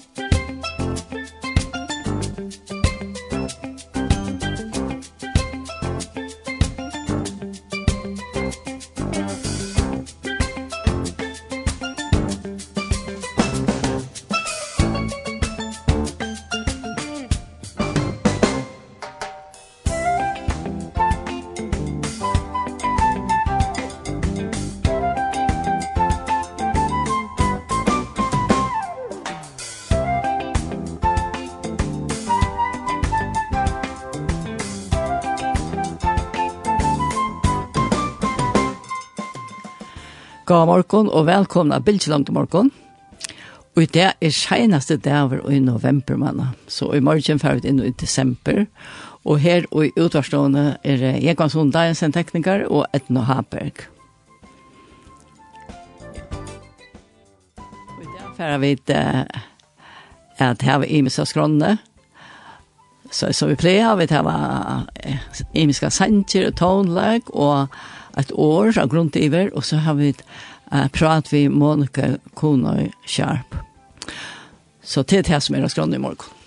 [0.00, 0.29] Musik
[40.50, 42.72] God morgen og velkomna Bildtjeland til morgen.
[43.78, 46.48] Og det er seneste dager i november, manna.
[46.66, 48.64] Så i morgen fer vi inn i desember.
[49.22, 53.84] Og her og i utvarstående er Jekvans Hundagen sin tekniker og Etno Haberg.
[57.94, 58.10] Og i
[58.40, 59.22] fer vi uh,
[60.50, 61.76] at her vi i Misa Skronne.
[63.06, 64.26] Så så vi pleier, vi tar
[65.54, 67.68] imiska sanger og tonlag og
[68.16, 70.14] et år av grundiver og så har vi
[70.72, 73.54] uh, pratet vi Monika Konoj Sharp.
[74.82, 76.39] Så det är det här som är raskrande i morgen.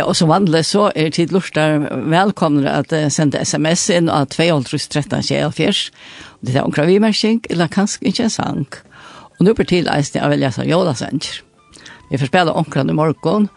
[0.00, 4.30] Ja, og som vanlig så er tid lortar velkomne at uh, sende sms inn av
[4.32, 5.90] 2.13.24.
[6.40, 8.62] Det er omkra vimerking, eller kanskje ikke en sang.
[9.36, 11.42] Og nå blir til eisen jeg Elias og Jolasens.
[12.08, 13.50] Vi får spille omkra i morgen,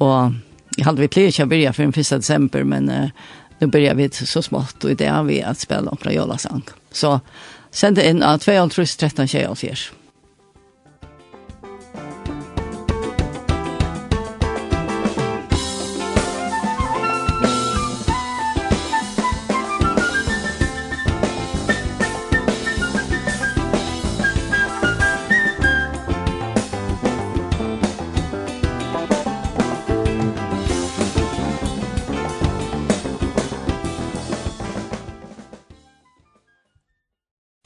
[0.00, 0.34] og
[0.74, 2.26] jeg hadde vi pleier ikke å begynne for den 1.
[2.26, 3.26] desember, men uh,
[3.60, 6.74] nå begynner vi så smått, og det har vi at spille omkra Jolasens.
[6.90, 7.20] Så
[7.70, 9.92] send det inn av 2.13.24.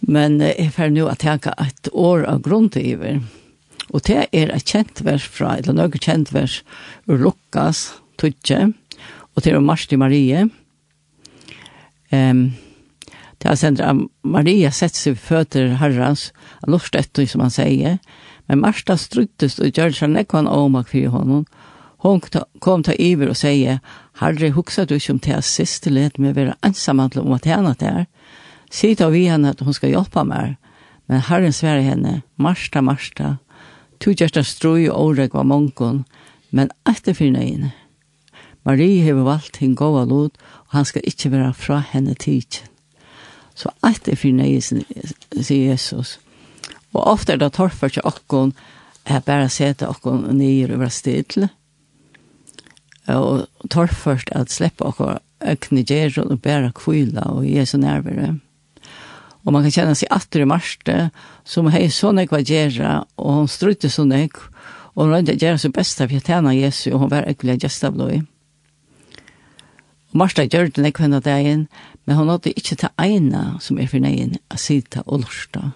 [0.09, 3.21] Men jeg får nå at jeg har et år av grunn til iver.
[3.93, 6.63] Og det er et kjent vers fra, eller noe kjent vers,
[7.09, 8.73] Lukas, Tudje,
[9.37, 10.49] og til Marsti Marie.
[12.13, 12.49] Um,
[13.39, 16.33] det er sendt at Maria setter seg føtter herrens,
[16.67, 17.99] lortet, som han sier,
[18.49, 21.45] men Marsta struttes og gjør seg nekvann omak for honom.
[22.03, 22.23] Hon
[22.63, 23.81] kom til iver og sier,
[24.19, 27.75] Herre, huksa du ikke om det siste let med å være ensam om at det
[27.79, 28.07] der,
[28.71, 30.57] Sitt av vi henne att hon ska hjelpe meg.
[31.09, 33.39] Men Herren sverre henne, Marsta, Marsta,
[33.99, 36.03] to gjersta strøy og åreg var mongon,
[36.53, 37.71] men etter fyrna inn.
[38.69, 40.37] Marie har valgt hinn gåva lot,
[40.69, 42.69] og han skal ikke være fra henne tidsen.
[43.57, 44.85] Så etter fyrna inn,
[45.33, 46.19] sier Jesus.
[46.93, 48.53] Og ofte er det torfer til okkon,
[49.09, 51.49] er bare sete okkon nyer over stedle,
[53.09, 58.35] og torførst at slippe okkon økne gjerron og bæra kvila og Jesu nærvere.
[58.35, 58.48] Mm
[59.49, 60.95] og man kan kjenne seg atter i Marste,
[61.49, 64.35] som hei sånn jeg var gjerra, og hun strutte sånn jeg,
[64.93, 68.19] og hun rønte gjerra sin besta for å tjene Jesu, og hun var ekkelig gjestavløy.
[70.13, 71.65] Og Marste gjør det nekve henne dagen,
[72.05, 75.71] men hun hadde ikke til eina som er for neien, å sitte og lorsta.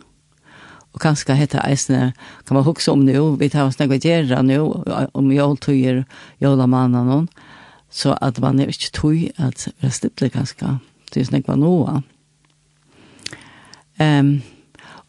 [0.93, 2.13] Og kanskje hette eisene,
[2.45, 4.61] kan man huske om nå, vi tar oss nekve gjerra nå,
[5.17, 6.05] om joltøyer,
[6.45, 7.25] jolamannen,
[7.89, 10.77] så at man er ikke tøy at det er stipple kanskje,
[11.09, 12.03] det er snakk var noe.
[13.97, 14.43] Ehm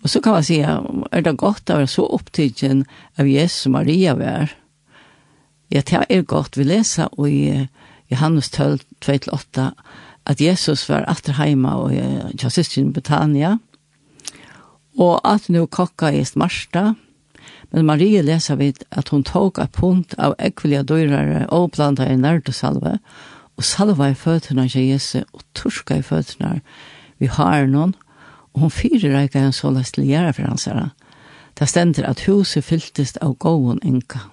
[0.04, 2.86] och så kan man säga, är det gott att vara så upptagen
[3.16, 4.50] av Jesus Maria var?
[5.68, 6.58] Ja, det är gott.
[6.58, 7.68] Vi läser i
[8.08, 9.74] Johannes 12, 28,
[10.24, 13.60] att Jesus var åter hemma och jag og i Betania,
[14.96, 16.96] Och att nu kokka i Marsta,
[17.72, 22.16] men Marie leser vid at hun tog et punkt av ekvelige døyrere og blanda i
[22.16, 23.00] nærdesalve,
[23.58, 26.62] og salva i føttene til Jesus og torska i føttene
[27.18, 27.96] vi har noen,
[28.54, 30.92] hon fyrirreika en sålas til gjerra for hans herre.
[31.54, 34.28] Det stender at huset fylltist av gåon enka.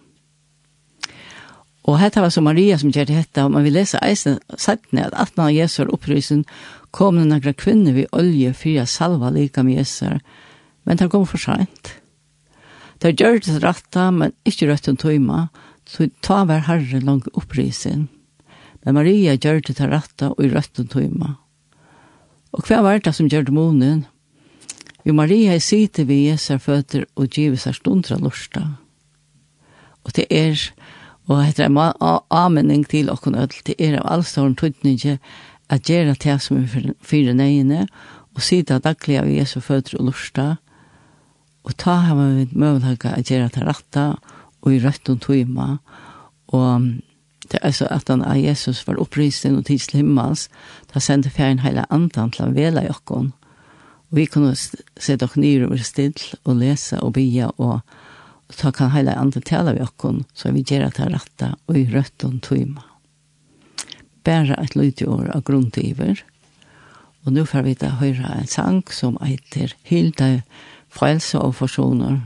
[1.89, 5.17] Og hetta var så Maria som gjør dette, og man vil lese eisen settene at
[5.17, 6.45] 18 av Jesur opprysen
[6.93, 10.21] kom det noen kvinner vid olje fyra salva lika med Jesur,
[10.85, 11.97] men det kom for sent.
[13.01, 15.49] Det gjør det rette, men ikke rødt en tøyma,
[15.89, 18.09] så ta hver herre langt opprysen.
[18.85, 21.35] Men Maria gjør det rette og i rødt en tøyma.
[22.53, 24.05] Og hva var det som gjør det månen?
[25.05, 28.67] Vi Maria er sitte vi Jesu føtter og giver seg stundra lorsta.
[30.05, 30.57] Og det er,
[31.29, 35.19] og det er en anmenning til okken ødel, det er av allståren tøytninge
[35.71, 37.87] at gjøre det som er fire nøyene,
[38.35, 40.57] og sitte daglig av Jesu føtter og lorsta,
[41.65, 44.07] og ta hava vi møvelhaga at gjøre det ratta,
[44.61, 45.69] og i rødt og tøyma,
[46.53, 46.91] og
[47.51, 50.49] det er så at han av Jesus var oppristen og tids himmels,
[50.93, 53.33] da sendte fjern heile andan til han vela i okken,
[54.11, 57.81] vi kunne sette oss nye og være stille og lese og bia og
[58.59, 60.99] ta kan heile andre tale vi okkon, så vi gjør at
[61.39, 62.83] det og i rødt og tøyma.
[64.27, 66.25] Bare et lydig år av grunntiver,
[67.25, 70.43] og nå får vi da høre en sang som heter Hilde,
[70.91, 72.21] Frelse og Forsoner,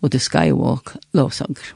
[0.00, 1.74] og The Skywalk Lovsanger.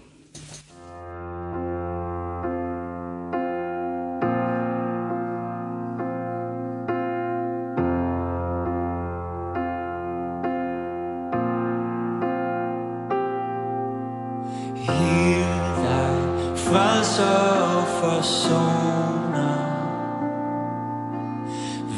[17.21, 19.57] så forsoner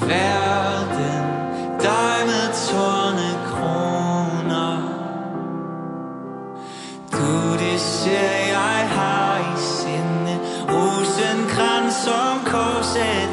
[0.00, 1.24] Verden
[1.84, 4.66] dig med tårne krona
[7.12, 10.34] Du det ser jeg har i sinde
[10.68, 13.31] Rosen krans som korset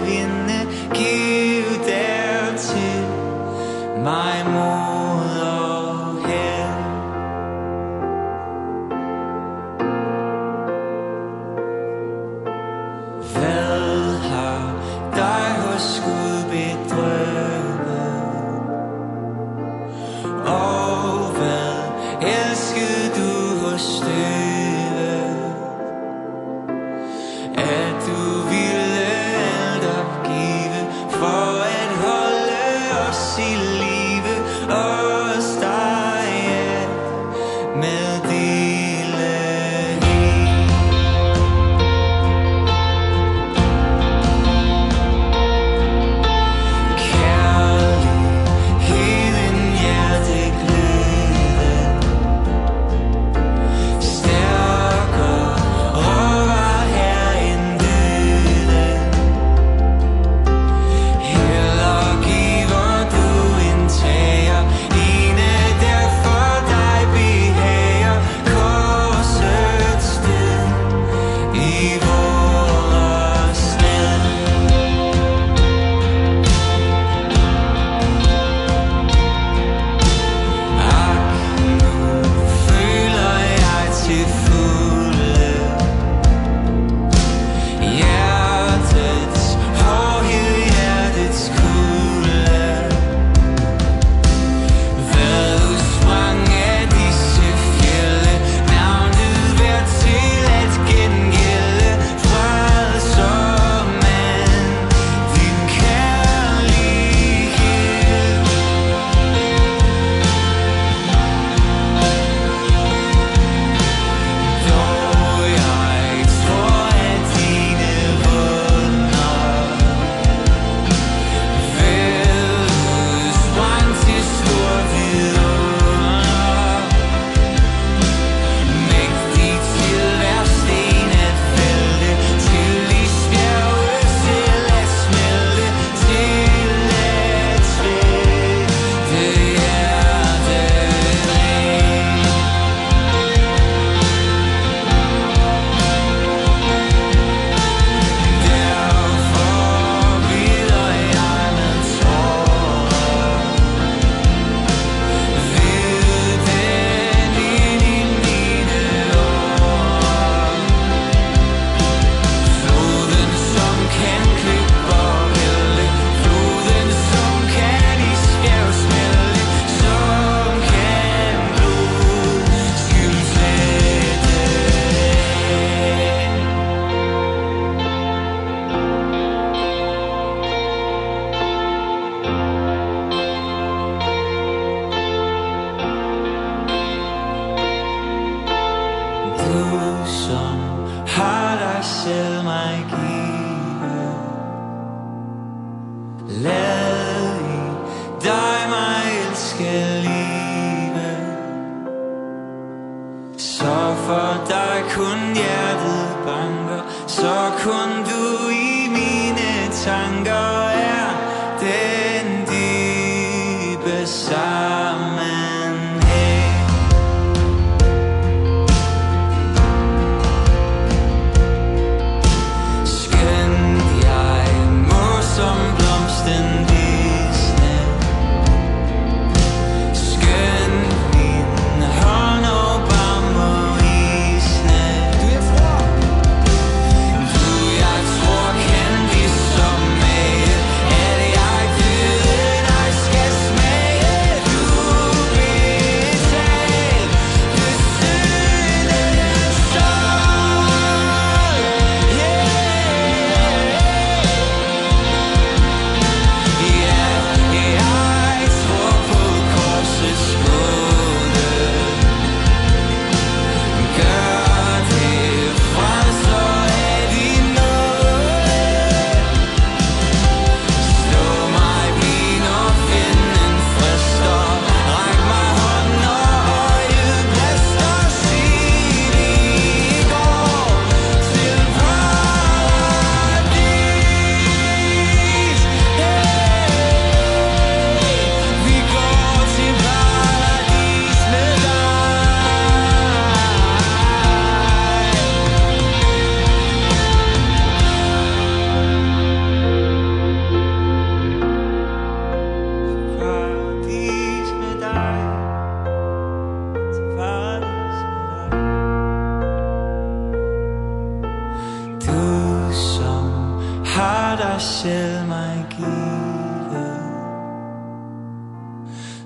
[20.50, 20.79] all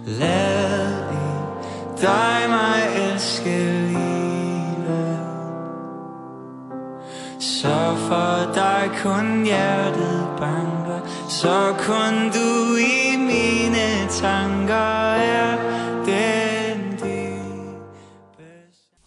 [0.05, 3.57] Lad i dig mig elske
[3.87, 5.19] livet
[7.39, 15.57] Så for dig kun hjertet banker Så kun du i mine tanker er
[16.05, 16.83] den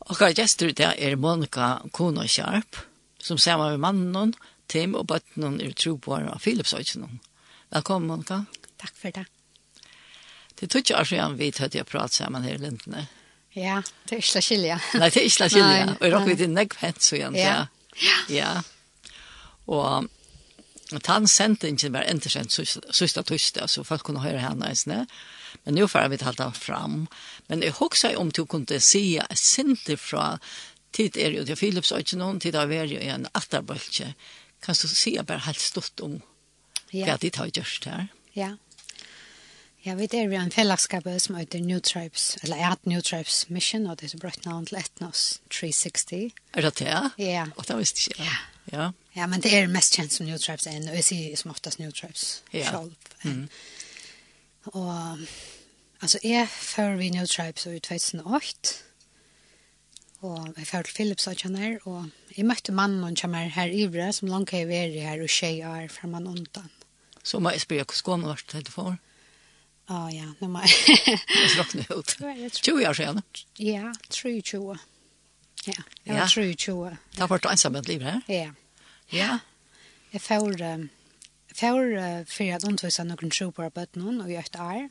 [0.01, 2.79] Og hva gestur det er Monika Kona Konosjarp,
[3.21, 4.35] som sammen med mannen,
[4.69, 7.21] Tim og bøttenen er troboer av Philipsøysen.
[7.75, 8.45] Velkommen, Monika.
[8.79, 9.27] Takk for det.
[10.57, 13.07] Det tog ikke altså jeg vet at jeg prater sammen her i Lindene.
[13.57, 14.77] Ja, det er ikke slik skilja.
[15.01, 15.85] Nei, det er ikke slik skilja.
[15.95, 17.39] Og jeg råkker vidt i nekvhet, så igjen.
[17.41, 17.57] Ja.
[18.05, 18.17] Ja.
[18.33, 18.53] ja.
[19.73, 20.09] Og
[21.09, 24.77] han sendte ikke bare entersendt sista tøste, så folk kunne høre henne i.
[25.65, 27.07] Men nu får vi tala fram.
[27.49, 30.37] Men jeg husker om du kunne se et sinte fra
[30.93, 34.13] tid er jo til Philips og ikke noen tid av er jo en atterbølge.
[34.63, 36.21] Kan du se bare helt stort om
[36.93, 37.05] ja.
[37.09, 38.07] hva de tar gjørst her?
[38.37, 38.55] Ja.
[39.87, 43.85] Ja, vi er vi en fellesskap som heter New Tribes, eller er New Tribes Mission,
[43.87, 46.33] og det er brøtt navn til Etnos 360.
[46.55, 46.95] Er det det?
[47.23, 47.45] Ja.
[47.55, 48.37] Og det visste ikke Ja.
[48.73, 48.91] Ja.
[49.15, 51.79] ja, men det er mest kjent som New Tribes enn, og jeg sier som oftast
[51.79, 52.67] New Tribes ja.
[52.67, 52.97] selv.
[53.23, 53.47] Mm.
[54.73, 55.23] Og,
[56.03, 58.75] altså, jeg fører vi New Tribes i 2008,
[60.27, 63.87] og jeg fører til Philips og kjenner, og jeg møtte mannen og kjenner her i
[63.87, 66.73] Ivre, som langt har vært her og tjejer fra man undan.
[67.23, 68.97] Så må jeg spørre, hvordan går man vært til det for?
[69.89, 70.61] Ja, ja, nu må
[71.07, 71.19] Jeg
[71.55, 72.17] slåkne ut.
[72.63, 73.23] 20 år siden.
[73.59, 74.79] Ja, 23.
[75.67, 76.97] Ja, jag var 23.
[77.13, 78.21] Det har vært ensam et liv her.
[78.29, 78.51] Ja.
[79.11, 79.39] Ja.
[80.13, 80.53] Jeg får,
[81.55, 84.89] får för att undervisa noen tro på bötten og gjør det er.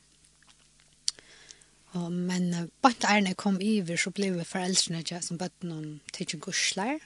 [1.96, 6.25] Og, men bara när jeg kom iver, så ble vi foreldrene ikke som bötten til
[6.25, 7.00] ikke gusler.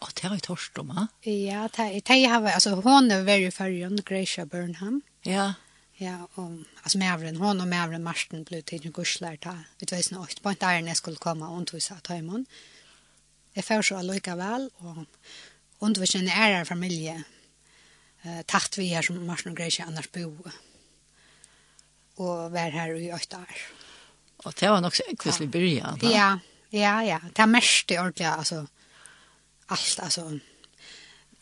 [0.00, 1.06] Og det har jeg tørst om, ha?
[1.24, 2.46] Ja, det har jag.
[2.46, 5.02] Alltså hon är väldigt förrjön, Gracia Burnham.
[5.22, 5.54] Ja.
[6.00, 10.16] Ja, og, altså Mævren, hon og Mævren Marsten ble til en gusler ta, ut veisen
[10.16, 12.46] noe, på en der jeg skulle komme og undervise av tøymon.
[13.54, 15.04] Jeg får så allikevel, og
[15.80, 17.14] undervise en ære familie,
[18.24, 20.32] eh, tatt vi her som Marsten og Greisje annars bo,
[22.16, 23.62] og være her i åtte år.
[24.44, 26.10] Og det var nok så ekvislig byrja, da?
[26.10, 26.28] Ja,
[26.72, 27.20] ja, ja.
[27.30, 28.66] Det er mest i ordentlig, altså,
[29.70, 30.40] alt, altså,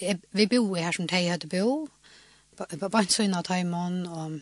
[0.01, 1.89] Jeg, vi bor her som de hadde bo,
[2.59, 4.39] vansøyna av taimon, og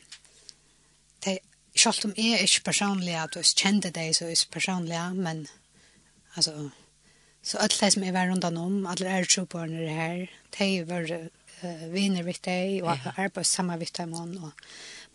[1.25, 1.39] de,
[1.77, 5.47] selv om jeg er ikke personlig, at jeg kjente deg, så er jeg personlig, men,
[6.35, 6.71] altså,
[7.43, 10.25] så alt det som jeg var rundt om, alle er trobørene er her,
[10.59, 13.15] de var uh, viner vitt deg, og ja.
[13.17, 14.53] arbeid sammen vitt taimon, og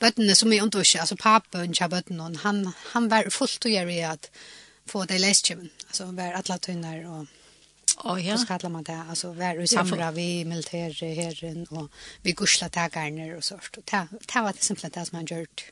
[0.01, 3.95] bøttene som jeg undår ikke, altså papen til bøttene, han, han var fullt å gjøre
[3.95, 4.31] i at
[4.89, 7.44] få det leskjøven, altså var alle tøyner, og
[8.03, 8.37] Oh, ja.
[8.37, 9.03] Så kallar man det.
[9.09, 13.77] Alltså var i samra vi militärherren och vi gursla tagarner och sånt.
[13.77, 15.71] Och det, det var det simpelt det som han gjort.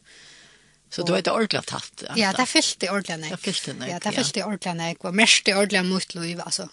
[0.90, 2.04] Så du vet inte ordentligt haft?
[2.16, 3.32] Ja, det fyllde ordentligt nek.
[3.32, 4.76] Det fyllde nek, Ja, det fyllt i ordentligt.
[4.76, 6.42] nek, var mest ordentligt mot liv.
[6.42, 6.70] Alltså,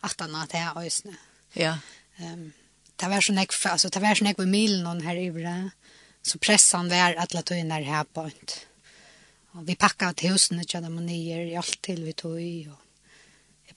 [0.00, 1.14] att han har det här ösne.
[1.52, 1.78] Ja.
[2.18, 2.52] Um,
[2.96, 5.70] det var sån ek, alltså det var sån ek med mil någon här det,
[6.22, 8.30] Så pressan var att la tog här på.
[9.52, 12.68] Och vi packade till husen och tjädde manier i allt till vi tog i.
[12.68, 12.89] Och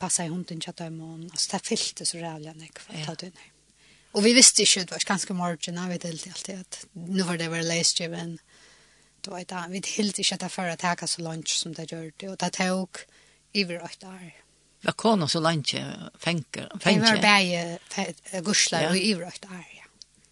[0.03, 3.47] passa i hunden till dem och alltså det fyllde så rävliga när jag fattade det.
[4.11, 7.37] Och vi visste ju det var ganska morgon när vi delade alltid att nu var
[7.37, 8.39] det väl läsgiven.
[9.21, 11.91] Då var det vi helt inte att det för att hacka så lunch som det
[11.91, 12.89] gjorde och det tog
[13.53, 14.33] över ett år.
[14.81, 15.75] Vad kan så lunch
[16.25, 16.71] Fenker?
[16.79, 17.01] fänker.
[17.01, 17.79] Det var bäge
[18.47, 19.65] gurslar och över ett år.
[19.79, 19.85] Ja.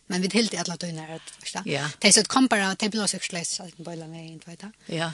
[0.07, 1.59] Men vi helt alla dygnar att förstå.
[1.99, 4.41] Det är så att kompara, det blir också släst så att den börjar med in,
[4.45, 4.95] vet du?
[4.95, 5.11] Ja.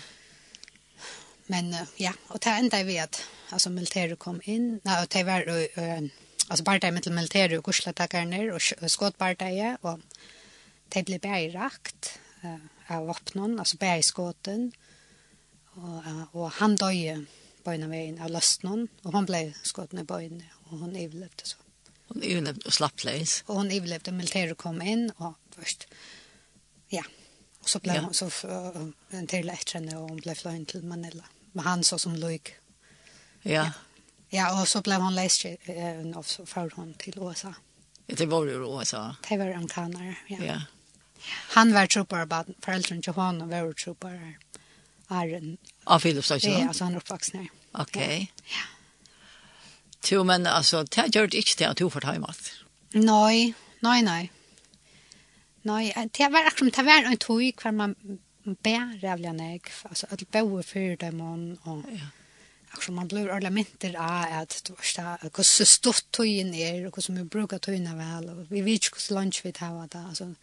[1.47, 4.79] Men uh, ja, och det enda vi att alltså militären kom in.
[4.83, 6.09] Nej, och det var uh,
[6.47, 7.93] alltså bara med militären och kursla
[8.81, 9.99] och skottpartiet och
[10.89, 14.71] det blev rakt uh, av vapnen, alltså bergskoten.
[15.65, 17.25] Och, uh, och han döje
[17.63, 21.43] på en av vägen av löstnen och han blev skotten i böjen och hon överlevde
[21.43, 21.57] så.
[22.07, 23.43] Hon överlevde och slapp leis.
[23.45, 25.87] Och hon överlevde militären kom in och först
[26.87, 27.03] ja,
[27.59, 28.01] Och så blev ja.
[28.01, 31.23] hon så uh, en till efter henne och hon blev flöjn till Manila
[31.57, 32.53] med han så som Luik.
[33.41, 33.71] Ja.
[34.29, 37.53] Ja, och så blev hon läst eh, och så för hon till USA.
[38.05, 39.15] Det var ju USA.
[39.29, 40.37] Det var amerikaner, ja.
[40.45, 40.61] Ja.
[41.55, 44.37] Han var trupper, bara föräldrar till honom var trupper.
[45.07, 45.57] Arren.
[45.83, 46.61] Av Filipstadsjön?
[46.61, 47.49] Ja, så han är uppvuxen här.
[47.71, 48.03] Okej.
[48.03, 48.27] Okay.
[48.43, 48.63] Ja.
[50.09, 52.51] Jo, men alltså, det gör det inte det att du får ta emot.
[52.89, 54.31] Nej, nej, nej.
[55.61, 57.95] Nej, det var akkurat, det var en tog kvar man
[58.55, 61.21] bär rävliga jag alltså att bo för dem
[61.63, 62.07] och ja
[62.69, 66.95] Akkurat man blir ornamenter av att du vet ikke hur så stort tygen är och
[66.95, 68.29] hur hvordan vi brukar tøyene väl.
[68.29, 70.35] Och vi vet ikke hvordan lunch vi tar av det, Alltså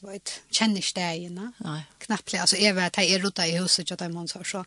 [0.00, 1.52] du vet, kjenner ikke det igjen,
[2.00, 4.64] knapplig, altså, jeg vet, jag är rota i huset, och de måneder, så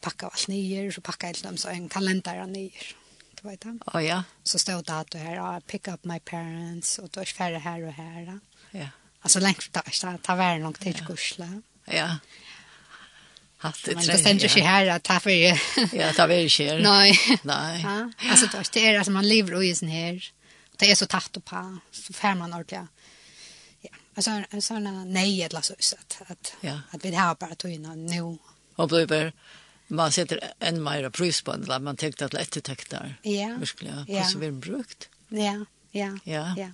[0.00, 2.96] packa allt nyer, så pakka jag dem, så en kalender nyer,
[3.40, 3.78] du vet det.
[3.94, 4.22] Å ja.
[4.42, 7.92] Så stod det at du her, pick up my parents, och du er här och
[7.92, 8.24] här.
[8.26, 8.88] her, ja.
[9.20, 10.84] Alltså längst det så ikke, det er vært nok.
[11.38, 11.73] Ja.
[11.84, 12.16] Ja.
[13.56, 13.94] Hatt det.
[13.94, 15.30] Men det ständer sig här att ta för.
[15.30, 15.56] Ja,
[15.92, 16.78] det för det här.
[16.78, 17.18] Nej.
[17.42, 17.82] Nej.
[17.82, 18.10] Ja.
[18.30, 20.32] Alltså det är alltså man lever i sin här.
[20.76, 22.80] Det är så tatt och på så fär man ordentligt.
[23.80, 23.90] Ja.
[24.14, 26.80] Alltså såna nej eller så så att ja.
[26.90, 28.38] att vi har bara tog in nu.
[28.76, 29.32] Och blir
[29.86, 33.06] man sätter en mer pris på den man tänkte att lätt täckta.
[33.22, 33.56] Ja.
[33.58, 34.04] Verkligen.
[34.08, 34.20] Ja.
[34.20, 35.08] Precis vi brukt.
[35.28, 35.64] Ja.
[35.90, 36.18] Ja.
[36.24, 36.54] Ja.
[36.56, 36.68] Ja.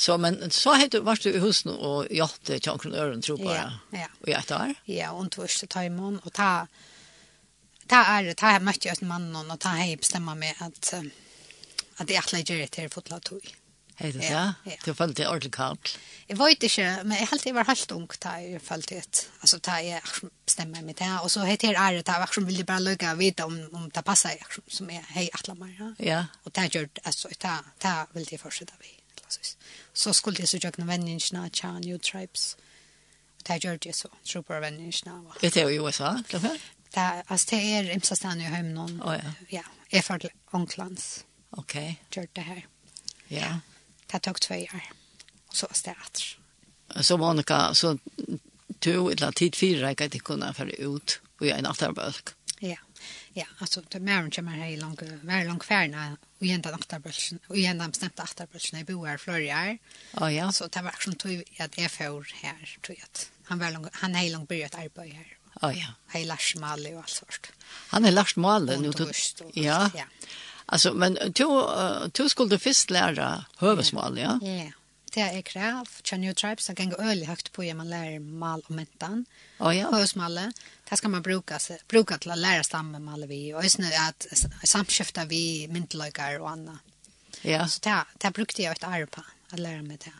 [0.00, 3.80] Så men så hade vart du i husen och jatte chankron öron tror bara.
[3.90, 4.06] Ja.
[4.20, 4.74] Och jag tar.
[4.84, 6.66] Ja, och tvåste timon och ta
[7.86, 10.94] ta är det ta mötte jag en man och ta hej bestämma mig att
[11.96, 13.56] att det är lägga det här fotla tog.
[13.94, 14.52] Hej det ja.
[14.84, 15.98] Det fann det ordentligt kallt.
[16.26, 18.88] Jag vet inte men jag helt var helt ung ta i fallet.
[18.88, 19.28] det.
[19.40, 20.02] Alltså ta jag
[20.46, 23.46] bestämma mig det och så heter är det ta vart som vill bara lugga vita
[23.46, 24.32] om om det passar
[24.68, 25.94] som är hej atlamar.
[25.98, 26.26] Ja.
[26.42, 28.99] Och ta gjort alltså ta ta vill det fortsätta vi
[30.00, 32.54] så skulle jeg så gjøre noen venninjene av New Tribes.
[33.36, 35.16] Og det gjør det så, tror på venninjene.
[35.42, 36.68] Vet du i USA, klart?
[36.90, 38.96] Det, altså, det er imsa stedet i høymen noen.
[39.06, 39.34] Oh, ja.
[39.52, 39.66] ja.
[39.92, 40.40] Jeg er onklans.
[40.58, 41.08] Onklands.
[41.58, 41.76] Ok.
[42.14, 42.64] Gjør det her.
[43.30, 43.50] Ja.
[44.10, 44.88] Det tok tve år.
[45.50, 47.02] Og så var det etter.
[47.06, 47.94] Så Monica, så
[48.82, 52.34] du, eller tid fire, jeg kan ikke kunne være ut og gjøre en atterbølg.
[53.32, 57.56] Ja, alltså det mer kommer här i långt, var långt färna och den aktarbrölsen och
[57.56, 59.78] ända bestämt aktarbrölsen i boar florjar.
[60.12, 60.52] Ja, ja.
[60.52, 63.08] Så det var som tog att jag får här tror jag.
[63.44, 65.36] Han var långt han är långt börjat arbeta här.
[65.60, 65.86] Ja, ja.
[66.06, 67.52] Han är Lars Malle och allt sånt.
[67.88, 69.10] Han är Lars Malle nu då.
[69.52, 69.90] Ja.
[69.94, 70.04] Ja.
[70.66, 71.64] Alltså men du
[72.12, 74.38] du skulle först lära hövesmal, ja?
[74.42, 74.72] Ja
[75.14, 75.88] det er krav.
[76.02, 79.24] Kjenner New tribes, det kan gå øyelig høyt på man lærer mal og mentan.
[79.58, 79.88] Oh, ja.
[79.88, 80.50] Og smale,
[80.88, 84.28] det skal man bruka, bruka til å lære stamme maler vi, og også at
[84.64, 86.78] samskifta vi myndeløyker og anna.
[87.42, 87.66] Ja.
[87.66, 90.16] Så det, det brukte jeg et arv på, å lære meg det.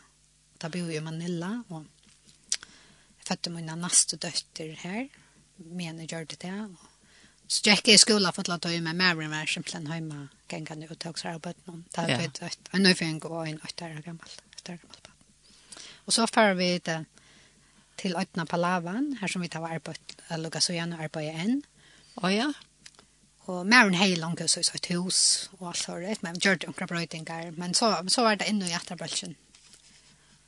[0.61, 1.85] Da bor jo i Manila, og
[2.51, 5.05] jeg fødte mine neste døtter her,
[5.57, 6.55] men jeg gjør det det,
[7.51, 10.65] Så jag gick i skolan för att ta med Mary Mary som plan hemma kan
[10.65, 11.83] kan det och ta sig arbete någon.
[11.91, 14.29] Det har varit en ny för en gå en åtta år gammal
[14.69, 15.09] efter allt det.
[15.95, 17.05] Och så far vi det
[17.95, 21.63] till Ötna Palavan, här som vi tar arbetet, lukka så Janne arbetar än.
[22.15, 22.53] Och ja,
[23.39, 26.87] och Maren Heilang så i et hus og alt så rätt, men gjør det några
[26.87, 29.35] brøytingar, Men så, så var det ännu i Atterbrölsen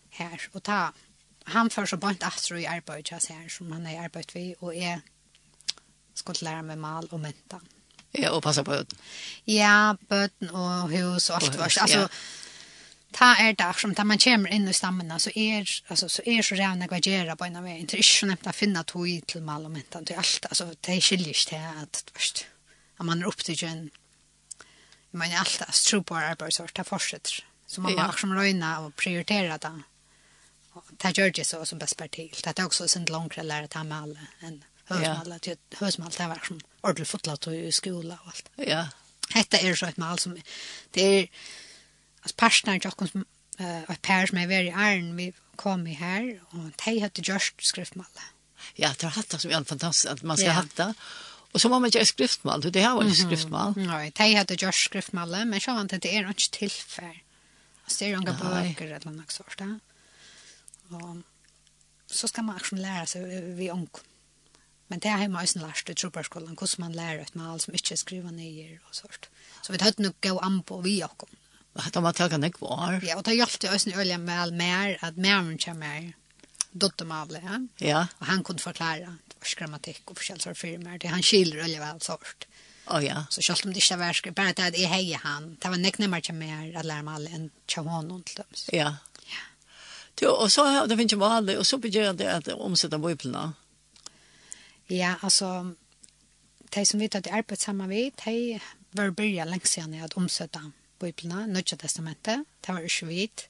[0.09, 0.91] her, og ta,
[1.43, 4.75] han får så bant astro i arbeid, jeg här som han är arbeid vi, og
[4.75, 5.01] jeg
[6.13, 7.59] skulle lære meg mal og menta.
[8.13, 8.97] Ja, og passa på bøten.
[9.47, 12.07] Ja, bøten og hus og alt Og hus, Altså, ja
[13.13, 16.55] ta er det som man kommer inn i stammen så är alltså så är så
[16.55, 19.75] rävna vad göra på en väg inte är så att finna tog till mal om
[19.75, 22.45] inte till allt alltså det är skiljer det att först
[22.97, 23.89] att man är upp till en
[25.11, 28.95] jag menar allt att tro på arbetsort det fortsätter så man har som röjna och
[28.95, 29.81] prioritera det.
[30.91, 33.83] Det gör det så som bäst parti det är också sin långt att lära ta
[33.83, 38.27] med alla en hösmal till hösmal det var som ordentligt fotlat och i skola och
[38.27, 38.87] allt ja.
[39.33, 40.35] Hetta er så et mal som
[40.93, 41.27] det er
[42.23, 43.25] Altså partner til kom som
[43.59, 48.05] ett par som er väldigt æren vi kom i her, och de hade just skriftmål.
[48.75, 50.51] Ja, det har hatt som en fantastisk att man ska ja.
[50.51, 50.93] hatta.
[51.53, 53.73] Og så må man gjøre skriftmål, det här var ju skriftmål.
[53.75, 54.11] Mm -hmm.
[54.15, 57.19] De hade just skriftmål, men så var det är ikke tillfälle.
[57.83, 59.81] Altså, det är ju inga böcker eller noe sånt.
[60.89, 61.17] Och
[62.07, 64.03] så ska man också lära sig vi omkom.
[64.87, 67.93] Men det har jeg ju lært i trupperskolan, hur man lär ut med som inte
[67.93, 69.29] är skriva ner och sånt.
[69.61, 71.03] Så vi hadde nog gå an på vi
[71.73, 72.99] att de har tagit en kvar.
[73.03, 76.13] Ja, och det hjälpte oss nu öliga med mer att mer kommer
[76.71, 77.87] dotter Mavle, ja.
[77.87, 78.07] Ja.
[78.17, 79.17] Och han kunde förklara
[79.57, 80.99] grammatik och förkällsar för mig.
[80.99, 82.47] Det han skiljer öliga väl sort.
[82.87, 83.25] Oh, ja.
[83.29, 85.57] Så själv om det inte var skrivet, bara at jeg heier han.
[85.61, 88.45] Det var näck til mer att lära mig alle enn tja honom til dem.
[88.71, 88.95] Ja.
[90.21, 90.29] Ja.
[90.29, 93.53] Och så det finns ju vanlig, och så begynner det att omsätta bøyplene.
[94.87, 95.75] Ja, alltså,
[96.75, 98.59] de som vet att jeg arbeider sammen med, de
[98.91, 100.71] var börja längs sedan att omsätta
[101.03, 103.47] Bibelna, Nødja Testamentet, det var ikke vidt.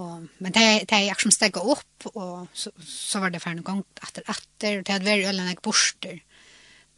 [0.00, 3.64] Og, men det, det er jeg som steg opp, og så, så var det ferdig
[3.66, 6.20] gang etter etter, og det hadde vært øyne jeg borster.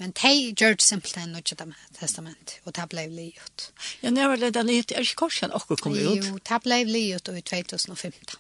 [0.03, 3.69] Men det gjør det simpelthen Nødja Testament, og det ble livet.
[4.03, 6.27] Ja, når var det da livet, er ikke korsen akkurat kom ut?
[6.27, 8.39] Jo, det ble livet i 2015.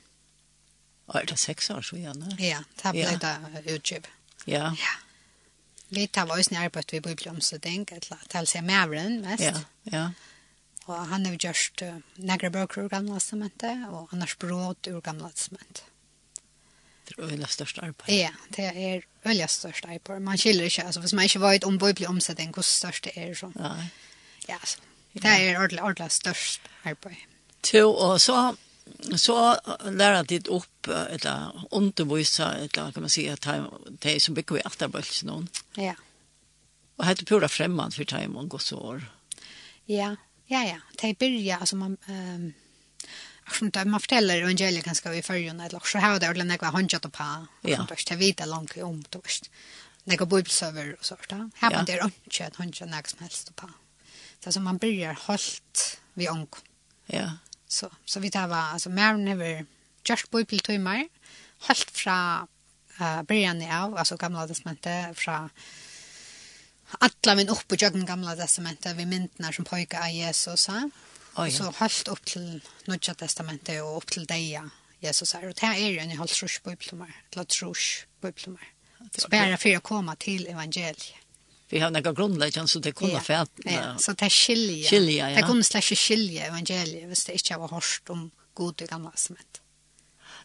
[1.06, 2.34] Og er det seks år så gjerne?
[2.40, 3.16] Ja, det ble ja.
[3.20, 4.10] det utgivet.
[4.46, 4.70] Ja.
[4.78, 4.94] Ja.
[5.94, 7.00] Vi tar var jo snarere på at vi
[7.92, 9.44] eller til å se mævren mest.
[9.44, 9.60] Ja,
[9.92, 10.04] ja.
[10.84, 15.30] Og han har gjort uh, negre bøker ur gamle testamentet, og annars bråd ur gamle
[15.32, 15.86] testamentet.
[17.04, 18.08] Det er øyla størst arbeid.
[18.16, 20.20] Ja, det er øyla størst arbeid.
[20.24, 23.34] Man skiller ikke, altså, hvis man ikke vet om bøyblig omsetning, hvor størst det er.
[23.34, 23.50] Så.
[23.56, 23.88] Nei.
[24.48, 24.78] Ja, altså,
[25.12, 27.16] det er ordentlig, ordentlig størst arbeid.
[27.62, 28.56] To, og så,
[29.16, 33.48] så lærer de opp, eller undervisa, eller kan man si, at
[34.02, 35.48] de som bygger i etterbølsen noen.
[35.76, 35.94] Ja.
[36.98, 39.00] Og heter pura fremmad for time og gås år.
[39.88, 40.14] Ja,
[40.54, 40.78] Ja, ja.
[41.00, 41.96] Det börjar, alltså man...
[42.08, 42.54] Um,
[43.58, 47.12] Som det man forteller evangeliet ganska i förrjun eller så har det ordentligt några handjat
[47.12, 47.46] på.
[47.62, 47.86] Ja.
[48.08, 49.50] Det vet jag långt om du vet,
[50.04, 51.50] nekva bibelsøver og sånt där.
[51.54, 53.70] Här man det inte ett handjat något som helst på.
[54.46, 56.48] er som man börjar holdt vi ung.
[57.06, 57.30] Ja.
[57.68, 59.66] Så så vi tar var alltså mer never
[60.08, 61.08] just bibel timmar.
[61.58, 62.48] Hållt från
[63.00, 65.50] eh början av altså gamla testamentet från
[66.98, 70.90] alla min upp på jögn gamla testamentet vi myndnar som pojka av Jesus ha?
[71.34, 74.60] och så halt upp till nya testamentet och upp till dig
[75.00, 75.48] Jesus här.
[75.48, 78.32] Och det är ju en halv trus på bibelmar eller trus på
[79.14, 81.14] Så spärra för att komma till evangeliet.
[81.68, 85.36] Vi har några grundläggande så det kunde fält ja, så det skiljer skiljer ja.
[85.36, 89.60] det kunde släcka skilja evangeliet hvis det inte var hörst om god i gamla testamentet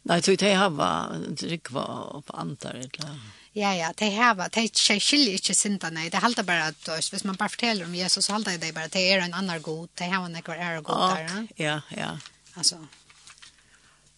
[0.02, 3.20] Nej, så det har var drikva och på antar eller?
[3.60, 6.10] Ja, ja, de hava, de skiljer ikke syndene.
[6.10, 8.92] De halter att, då, hvis man bara fortäller om Jesus, så halter det bara att
[8.92, 9.90] det är en annan god.
[9.94, 11.48] Det här var några är god där.
[11.56, 12.18] Ja, ja,
[12.56, 12.78] ja.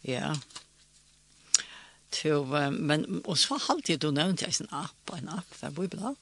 [0.02, 0.36] Ja.
[2.12, 6.16] To, men, og så halter du nevnt jeg en app, en app, der bor bra.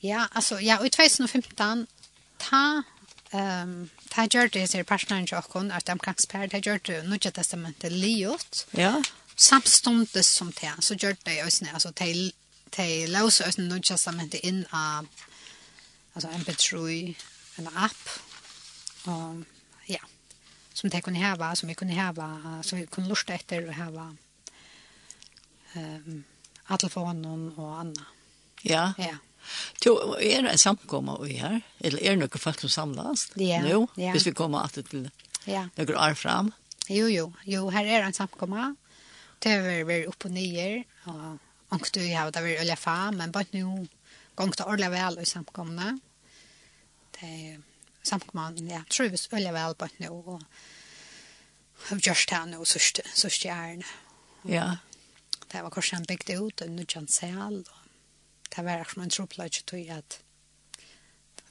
[0.00, 1.86] Ja, alltså, ja, i 2015,
[2.38, 2.82] ta,
[3.32, 7.18] um, ta gjør det, sier personen til åkken, de kan spørre, ta gjør det, nå
[7.18, 8.66] testamentet Liot.
[8.72, 9.02] Ja
[9.36, 12.08] samstundes som te, så gjør det øsne, altså te,
[12.72, 15.08] te løse øsne nå testamentet inn av
[16.14, 17.16] altså en betroi,
[17.58, 18.02] en app,
[19.08, 19.44] og
[19.88, 20.02] ja,
[20.74, 22.28] som te kunne heva, som vi kunne heva,
[22.62, 24.08] som vi kunne lusta etter og heva
[25.76, 26.22] um,
[26.72, 28.08] telefonen og anna.
[28.64, 28.92] Ja.
[28.98, 29.18] Ja.
[29.84, 31.60] Jo, er det en samkomma vi her?
[31.82, 33.26] Eller er det noen folk som samlas?
[33.36, 33.60] Ja.
[33.64, 34.12] Nå, ja.
[34.14, 35.08] hvis vi kommer alltid til
[35.50, 35.66] ja.
[35.76, 36.52] noen år fram?
[36.90, 38.72] Jo, jo, jo, her er en samkomma
[39.42, 42.96] det har vært vært opp og nyer, og anker du har det vært øye fa,
[43.14, 43.86] men bare nå
[44.38, 45.90] gong det ordentlig vel i samkomne.
[47.16, 47.58] Det er
[48.06, 50.42] samkomne, ja, tror vi øye vel bare nå, og
[51.88, 53.86] har gjort det nå, sørste, sørste gjerne.
[54.48, 54.68] Ja.
[55.52, 59.16] Det var kanskje han bygde ut, og nå kjent selv, og det var akkurat en
[59.16, 60.20] tropløyde til at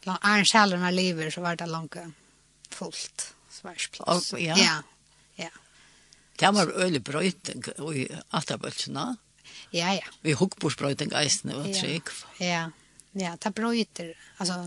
[0.01, 1.97] er en Sjælen var livet, så var det langt
[2.73, 3.27] fullt.
[3.51, 4.32] Så var det ikke plass.
[4.34, 4.56] Ja.
[4.58, 4.77] Ja.
[5.38, 5.49] Ja.
[6.41, 9.17] Det var øyelig brøyting i Atabølsene.
[9.73, 10.08] Ja, ja.
[10.25, 12.10] Vi hukk på brøyting eisen var trygg.
[12.39, 12.69] Ja,
[13.13, 13.36] ja.
[13.38, 14.58] Det brøyter, altså,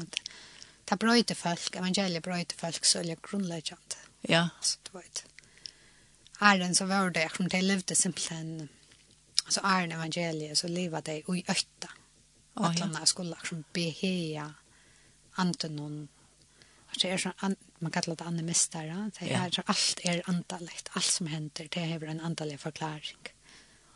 [0.87, 3.99] ta brøyter folk, evangeliet brøyter folk, så er det grunnleggjant.
[4.29, 4.49] Ja.
[4.63, 5.25] Så du vet.
[6.43, 8.69] Æren så var det, som de levde simpelthen,
[9.45, 11.91] altså æren evangeliet, så livet de i øyta.
[12.55, 14.47] Og at han skulle liksom behea
[15.37, 16.09] anten noen
[17.01, 17.33] det är så
[17.79, 19.11] man kallar det animister.
[19.19, 20.89] Det är så allt är antaligt.
[20.93, 23.17] Allt som händer det har en antalig förklaring.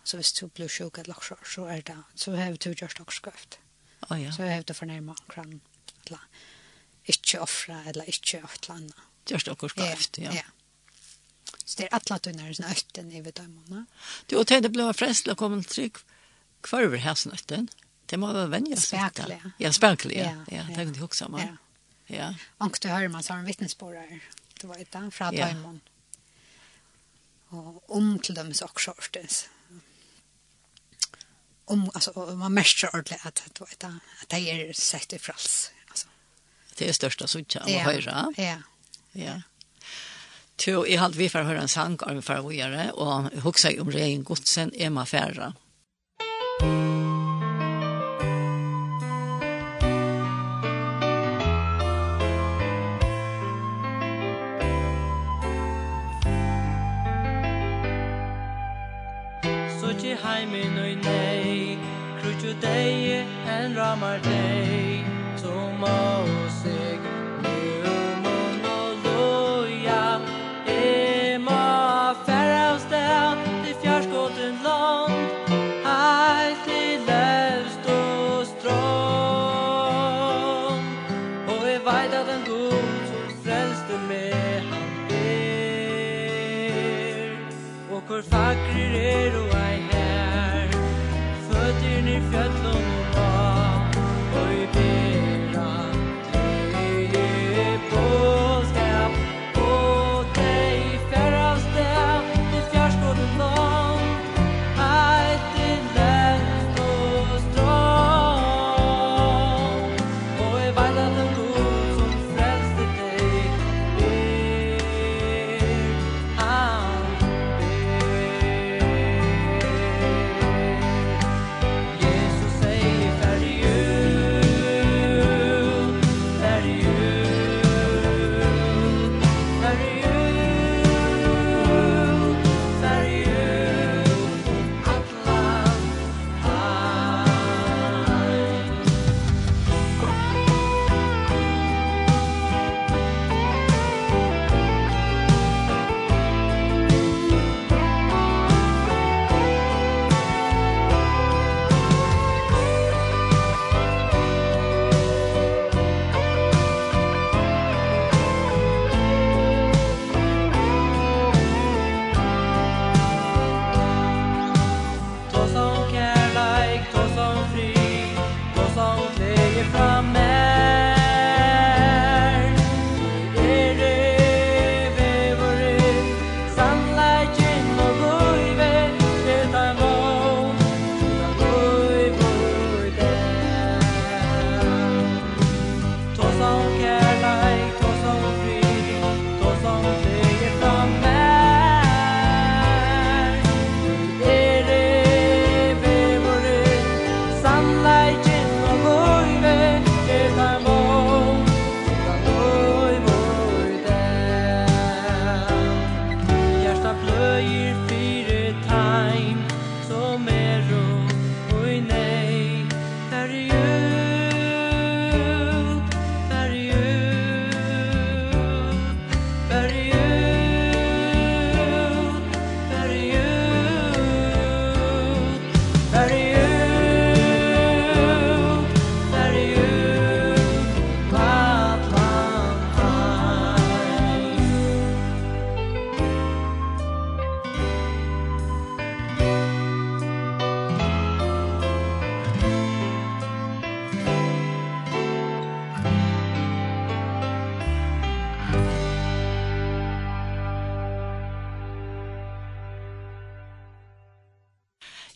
[0.05, 3.21] Så hvis du blir sjuk eller så, så är det så har du gjort också
[3.23, 3.59] sköft.
[4.11, 4.33] Oh, ja.
[4.33, 5.61] Så har du förnärma omkring
[6.07, 6.21] eller
[7.05, 8.93] inte offra eller inte ett land.
[9.27, 10.33] Just också sköft, ja.
[10.35, 10.43] ja.
[11.65, 13.87] Så det är alla tunnar som ötten i bedömarna.
[14.27, 15.97] Du, och det blir frestla att komma till trygg
[16.61, 17.17] kvar över här.
[18.07, 18.99] Det må vara vänja sig.
[18.99, 19.53] Spärkliga.
[19.59, 20.25] Ja, spärkliga.
[20.25, 20.63] Ja, ja, ja.
[20.69, 21.35] det kan du också.
[21.39, 21.57] Ja.
[22.11, 22.35] Ja.
[22.59, 24.21] Och det hör man så en vittnesbörare.
[24.61, 25.81] Det var ett där från Taimon.
[27.49, 29.49] Och om till dem så också skörtes.
[31.65, 35.71] Om alltså man mästrar ordentligt att det var ett att det är sett i frals.
[35.89, 36.09] Alltså.
[36.77, 38.35] Det är största sutja och höra.
[38.37, 38.57] Ja.
[39.13, 39.43] Ja.
[40.57, 44.75] Tu i halt vi för höra en sang av förra och huxa om rein godsen
[44.75, 45.55] är man färra.
[64.09, 64.68] your day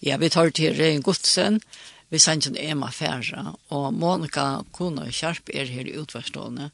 [0.03, 1.61] Ja, vi tar til Regen Godsen,
[2.11, 6.73] vi sender en Emma Færa, og Monika Kona Kjarp er her i utvarstående.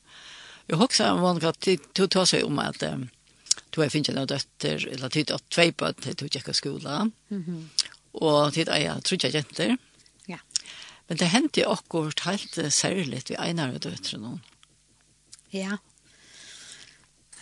[0.69, 1.53] Jeg husker, Monika,
[1.93, 5.91] du tar seg om at du har finnet noen døtter, eller tid og tvei på
[5.91, 7.03] at du ikke skola,
[8.15, 9.77] og tid er jeg trodde jeg jenter.
[10.33, 10.41] Ja.
[11.13, 14.41] Men det hendte jo akkurat helt særlig vi Einar av døtre noen.
[15.53, 15.77] Ja.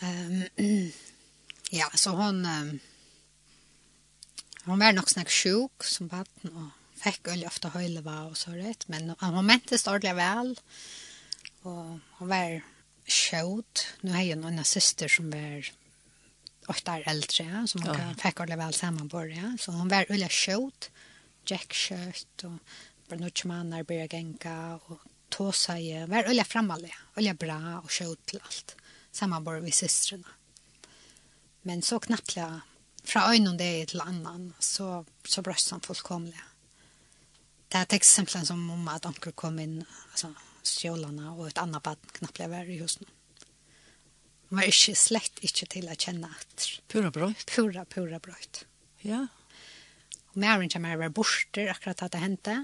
[0.03, 0.43] Um,
[1.79, 2.43] ja, så hun...
[2.43, 2.77] Um
[4.67, 8.55] Hon var nok snakk sjuk som barn og fikk øl ofte høyle var og så
[8.57, 10.55] rett, men han mente stod vel,
[11.69, 12.57] og hun var
[13.07, 13.85] sjød.
[14.03, 15.71] Nå har jeg noen syster som var
[16.73, 18.11] åtte år eldre, ja, som hun ja.
[18.19, 19.53] fikk ordentlig vel sammen på ja.
[19.61, 20.91] så hun var øl sjød,
[21.47, 22.59] Jack kjøtt, og
[23.07, 28.17] bare noen kjemaner blir genka, og tåsa i, var øl framalig, øl bra og sjød
[28.27, 28.75] til alt,
[29.15, 30.27] sammen på vi systrene.
[31.67, 32.65] Men så knappt jeg
[33.07, 36.39] fra øynene det til annan, så, så brøst han fullkomlig.
[37.73, 39.81] Det er eksempel som om at anker kom inn,
[40.13, 40.33] altså
[40.67, 43.07] stjålene og et annet bad knappt lever i husen.
[44.49, 46.67] Man var ikke slett ikke til å kjenne at...
[46.91, 47.43] Pura brøyt?
[47.51, 48.63] Pura, pura brøyt.
[49.03, 49.25] Ja.
[50.31, 52.57] Og mer kommer jeg var borster akkurat at det hendte.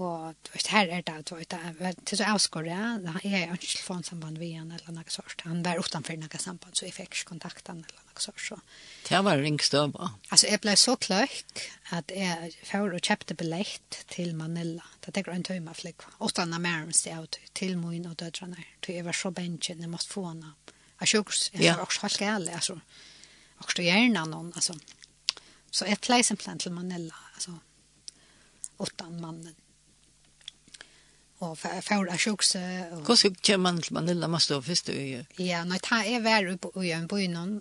[0.00, 4.38] Og du vet, her er det, du vet, til så avskåret, jeg er ikke telefonsamband
[4.40, 5.44] via han eller noe sånt.
[5.44, 8.40] Han var utenfor noe samband, så jeg fikk ikke kontakt han eller noe sånt.
[8.40, 8.56] Så.
[9.04, 10.08] Det var ringstøva.
[10.30, 14.86] Altså, jeg ble så kløk at jeg får og kjøpte billett til Manila.
[15.04, 16.08] Det er en tøyma flik.
[16.24, 18.64] Åttan av mer steg av til min og dødrene.
[18.80, 20.54] Så jeg var så bensjen, jeg måtte få henne.
[21.02, 22.78] Jeg sjukks, jeg var også helt gale, altså.
[23.60, 24.78] også gjerne noen, altså.
[25.72, 27.58] Så jeg ble simpelthen til Manila, altså.
[28.82, 29.58] Åttan mannen
[31.42, 32.60] og får av sjukse.
[33.02, 34.96] Hvordan kommer man til Manila mest og først du?
[35.42, 36.48] Ja, når jeg er vær
[36.82, 37.56] i en bøynen,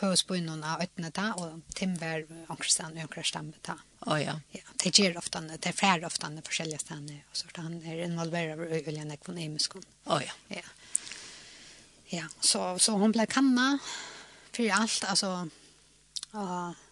[0.00, 3.76] høysbøynen av øttene da, og Tim vær ankerstand og ankerstand da.
[4.06, 4.36] Å ja.
[4.54, 8.58] Ja, det gjør ofte, det er flere ofte forskjellige stedene, og så han er involveret
[8.58, 9.78] av øyne ekonomisk.
[10.06, 10.34] Å ja.
[10.54, 10.66] Ja.
[12.12, 13.76] Ja, så, så hon ble kanna
[14.54, 15.30] for alt, altså,
[16.38, 16.84] og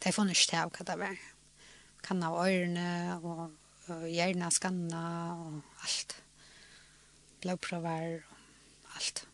[0.00, 1.22] det er funnet ikke til hva det var.
[2.06, 5.02] Kanna av øyrene, og og hjerna skanna
[5.34, 6.16] og alt.
[7.42, 9.26] Blodprover og alt.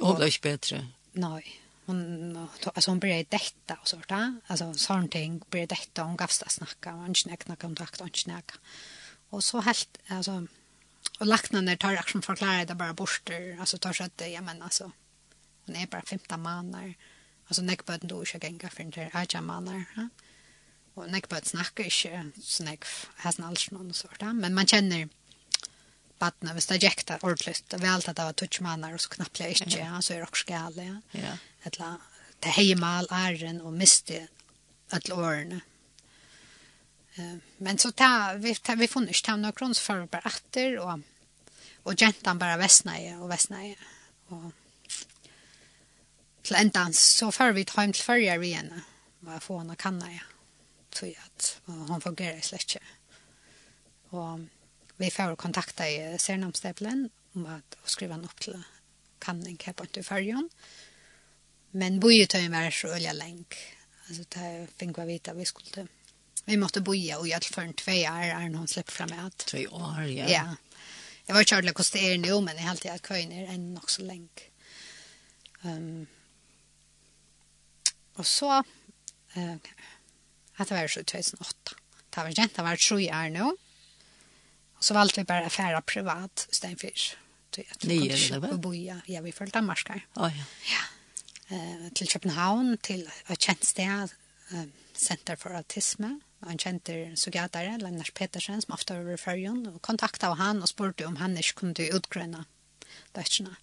[0.00, 0.82] Og, det ble ikke bedre?
[1.16, 1.44] Nei.
[1.86, 4.40] Hon, alltså hon började detta och sånt där.
[4.46, 6.92] Alltså sånt ting började detta hon gavs att snacka.
[6.92, 8.54] Hon snäckna kontakt och snäcka.
[9.30, 10.46] Och så helt alltså
[11.20, 13.56] och lacknarna tar action förklara det bara borster.
[13.60, 14.90] Alltså tar så att ja men alltså
[15.66, 16.94] hon är bara 15 månader.
[17.46, 19.84] Alltså näckböden då ska gänga för inte är månader.
[19.96, 20.08] Ja?
[20.96, 22.84] och näck på att snacka inte snäck
[23.16, 25.08] hästen alls någon sort där men man känner
[26.18, 27.56] badna, hvis det gikk der ordentlig.
[27.68, 30.00] Det var alt at det var tutsjmannar og så knappt jeg ikke, ja.
[30.00, 31.36] så er det også gale, Ja.
[31.66, 31.96] Etla,
[32.44, 34.28] det heier mal æren og miste
[34.94, 35.60] alle årene.
[37.18, 40.12] Uh, men så ta, vi, ta, vi funnet ikke ta noen kron, så får vi
[40.12, 41.02] bare etter, og,
[41.84, 43.76] og jentan bare vestnøye og vestnøye.
[44.36, 44.52] Og
[46.46, 48.72] til enda så får vi ta hjem til førre igjen,
[49.24, 50.35] og jeg får henne kanna, ja
[50.96, 52.82] tog at hon fungerer slett ikke.
[54.16, 54.46] Og
[54.96, 58.56] vi får kontakta i Sernamsteplen om at å skrive han opp til
[59.20, 60.50] kanning her på en Antifarjon.
[61.76, 63.58] Men boje tog var så øye lenk.
[64.06, 65.88] Altså, det fikk vi vite vi skulle
[66.46, 69.46] Vi måtte boja og gjøre for en tve år, er noen slipper frem med at.
[69.50, 70.28] Tvei år, ja.
[70.30, 70.44] Ja.
[71.26, 73.72] Jeg var ikke ordentlig hvordan det er nå, men jeg halte at køyen er enn
[73.74, 74.44] nok så lenk.
[75.64, 76.06] Um,
[78.14, 78.60] og så,
[79.34, 79.72] uh,
[80.56, 81.76] at det var 2008.
[82.10, 83.52] Det var jenta var tre år er nå.
[84.76, 87.14] Og så valgte vi bare affæra privat Steinfyr.
[87.88, 88.56] Nye eller hva?
[88.60, 90.02] Boja, ja, vi følte Danmark her.
[90.20, 90.46] Å ja.
[90.68, 90.82] Ja.
[91.56, 94.12] Eh, til København, til et kjent sted,
[94.52, 94.66] eh,
[94.96, 96.16] Center for Autisme.
[96.44, 101.06] Han kjente sugatare, Lennart Petersen, som ofte var i fyrjon, og kontakta han og spurte
[101.06, 102.44] om han ikke kunne utgrønne
[103.16, 103.56] dødsjene.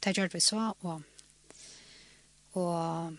[0.00, 1.02] Det gjorde vi så, og,
[2.54, 3.18] og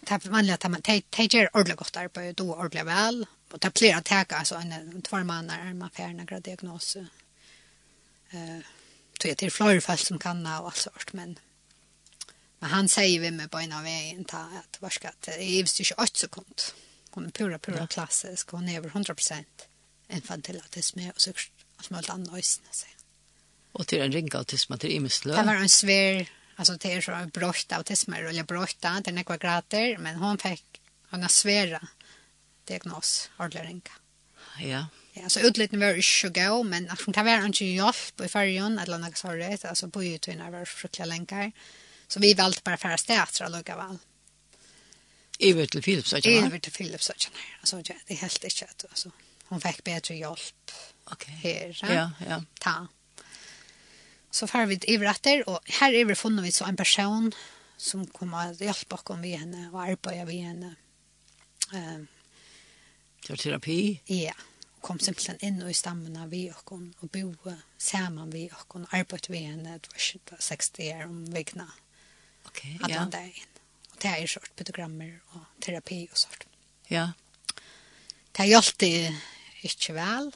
[0.00, 3.26] det är vanligt att man tar ordentligt gott på då ordentligt väl.
[3.52, 6.96] Och tar flera täcka alltså en två månader man får en grad diagnos.
[8.30, 8.58] Eh
[9.18, 11.38] tror jag till flera fall som kan ha och sånt men
[12.58, 15.42] men han säger vi med på en av vägen ta att var ska det är
[15.42, 16.62] ju inte 8 sekund.
[17.10, 17.86] Hon är pura pura ja.
[17.86, 18.50] klassisk.
[18.50, 19.44] Hon är över 100%
[20.08, 21.30] infantilatism och så
[21.76, 22.28] allt möjligt annat
[23.72, 25.36] Och till en ringa autism, till imeslö.
[25.36, 29.36] Det var en svär alltså det är så bröst autism eller bröst det den några
[29.36, 30.80] grader men hon fick
[31.10, 31.88] hon har svära
[32.68, 33.92] diagnos ringa.
[34.60, 34.86] Ja.
[35.12, 38.28] Ja, så utliten var ikke så gøy, men at hun kan være ikke hjelp i
[38.30, 41.50] fargen, eller noe sånt, altså på utøyene var fruktelig lenger.
[42.08, 43.98] Så vi valgte bare færre steder og lukket vel.
[45.38, 46.46] Iver til Philips, ikke sant?
[46.46, 47.30] Iver til Philip ikke sant?
[47.60, 49.10] Altså, det är helt ikke, altså.
[49.48, 50.72] Hun fikk bedre hjelp
[51.12, 51.72] okay.
[51.82, 52.40] Ja, ja.
[52.60, 52.86] Ta.
[54.30, 57.32] Så far vi iver etter, og her vi funnet vi så en person
[57.78, 60.76] som kom og hjelpe oss med henne, og arbeidet med henne.
[61.72, 62.06] Um,
[63.22, 63.78] det var terapi?
[64.08, 64.34] Ja,
[64.76, 68.74] og kom simpelthen inn i stammen av vi og hun, og bo sammen vi og
[68.74, 71.68] hun, arbeidet med henne, det var 60 år om vikene.
[72.48, 72.84] Ok, ja.
[72.84, 73.40] At han der.
[73.92, 76.46] Og det er sort pedagrammer og terapi og sånt.
[76.90, 77.10] Ja.
[78.32, 79.16] Det er alltid
[79.66, 80.30] ikke vel.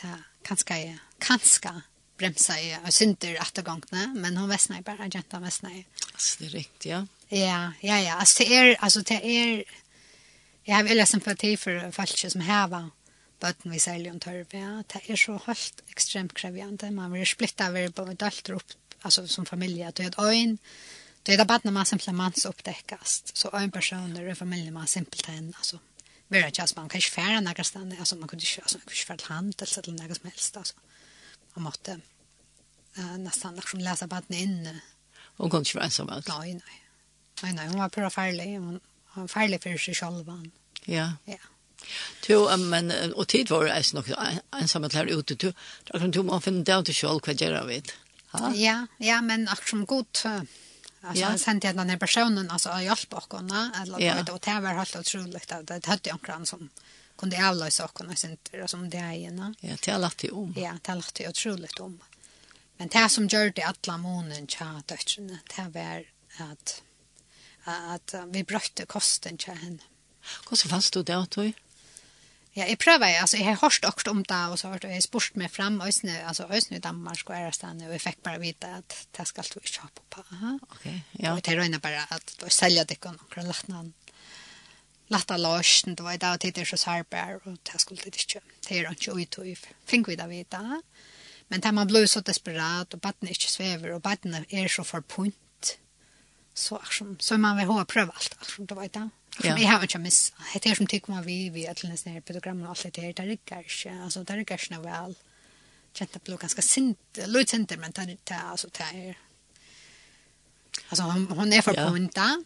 [0.00, 1.74] Det er kanskje, kanskje
[2.18, 5.82] bremsa i og synder ettergangene, men hun vestna i bare, jenta vestna i.
[6.12, 7.02] Altså, det er riktig, ja.
[7.30, 8.18] Ja, ja, ja.
[8.20, 9.64] Altså, det er, altså, det er,
[10.66, 12.90] jeg har veldig sympati for folk som hever
[13.40, 14.82] bøtten vi særlig om tørv, ja.
[14.88, 16.90] Det er så helt ekstremt krevjende.
[16.94, 19.90] Man blir splittet over på dølter opp, altså som familie.
[19.92, 20.56] Du har øyn,
[21.26, 23.36] du har bare man simpelthen mans oppdekkast.
[23.36, 25.78] Så øyn personer i familien man simpelthen, altså,
[26.28, 28.94] vi vera ikke, man kan ikke fære nærkast, altså man kan ikke, altså man kan
[28.96, 30.74] ikke fære til hand, eller til nærkast som helst, altså.
[30.76, 30.95] Mm
[31.56, 31.96] han måtte
[32.98, 34.74] uh, nesten liksom läsa badden inne.
[35.36, 36.28] Hon kunne ikke være ensam alt?
[36.28, 36.78] Nei, nei.
[37.42, 38.56] Nei, nei, hun var bara färdig.
[38.58, 38.80] Hun
[39.14, 40.50] var färdig för sig själv.
[40.84, 41.12] Ja.
[41.24, 41.38] Ja.
[42.28, 45.34] Jo, men, og tid var det nok nog ensamma her ute.
[45.34, 45.52] Du,
[45.84, 47.94] da kan du må finne det inte själv vad jag vet.
[48.54, 50.06] Ja, ja, men akkurat som god...
[51.00, 51.38] Alltså ja.
[51.38, 54.14] sen till den här personen alltså jag hjälpte honom eller ja.
[54.22, 56.68] det var helt otroligt att det hade jag en som
[57.16, 59.54] kunde avlösa sakerna i center som det är ena.
[59.60, 60.54] Ja, det har lagt det om.
[60.56, 62.00] Ja, det har lagt det otroligt om.
[62.76, 66.04] Men det som gör det alla månen tja döttrarna, det var
[66.50, 66.82] att,
[67.64, 69.82] att, att vi brötte kosten tja henne.
[70.50, 71.52] Hur fanns du det då?
[72.58, 73.14] Ja, jag prövar ju.
[73.14, 76.24] Alltså, jag har hört också om det och så har jag spurt mig fram ösne,
[76.24, 79.60] alltså ösne i Danmark och Ärastan och jag fick bara veta att det ska du
[79.64, 80.24] inte ha på.
[80.34, 80.58] Aha.
[80.70, 81.32] Okay, ja.
[81.32, 83.92] Och det röjna bara att sälja det och några lattnader
[85.08, 88.40] latta lösen det var i dag det är så sårbär og det skulle det ikke,
[88.68, 90.82] det er ikke uttøy, och fink vi det vite.
[91.48, 95.00] men da man blir så desperat og baden ikke svever, og baden er så for
[95.00, 95.78] punt,
[96.54, 99.08] så akkurat, så man vil ha prøve alt, akkurat, det var i dag.
[99.44, 99.56] Ja.
[99.56, 100.32] Jeg har ikke missa.
[100.54, 103.02] Det er som tykker man vi vi att läsa ner på programmet og alt det
[103.02, 103.12] her.
[103.12, 105.16] Det är ikke, altså, det er ikke noe vel.
[105.94, 109.14] Kjent det på ganske sint, lite sint men det det altså, det er.
[110.90, 111.88] Altså, hun, hun er for ja.
[111.88, 112.42] punta.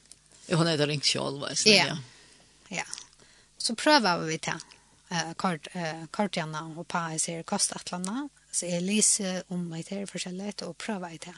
[0.53, 1.49] Hon är där inte själv, va?
[1.65, 1.99] Ja.
[2.71, 2.85] Ja.
[3.59, 4.61] Så prøver vi til
[5.11, 7.83] eh kort eh kort gärna och på så det kostar
[8.53, 11.35] så jeg lyser om meg til förskället og prøver jeg det.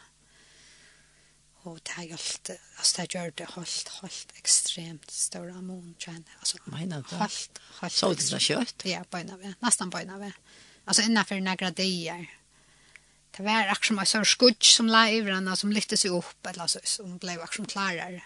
[1.64, 6.59] Og det har gjort altså det gör det helt helt ekstremt større mån tjän alltså
[6.64, 8.85] menar du helt helt så det er kjøtt?
[8.85, 9.55] Ja, på vi.
[9.62, 10.33] Nesten på vi.
[10.87, 12.26] Altså innenfor några dagar.
[13.37, 16.47] Det var akkurat som en sånn skudg som la i hverandre, som lyfte seg opp,
[16.51, 18.20] eller så som ble akkurat klarare.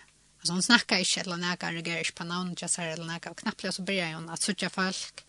[0.46, 3.38] Alltså hon snackar inte eller näka reagerar inte på någon jag säger eller näka och
[3.38, 5.24] knappt så börjar hon att söka folk.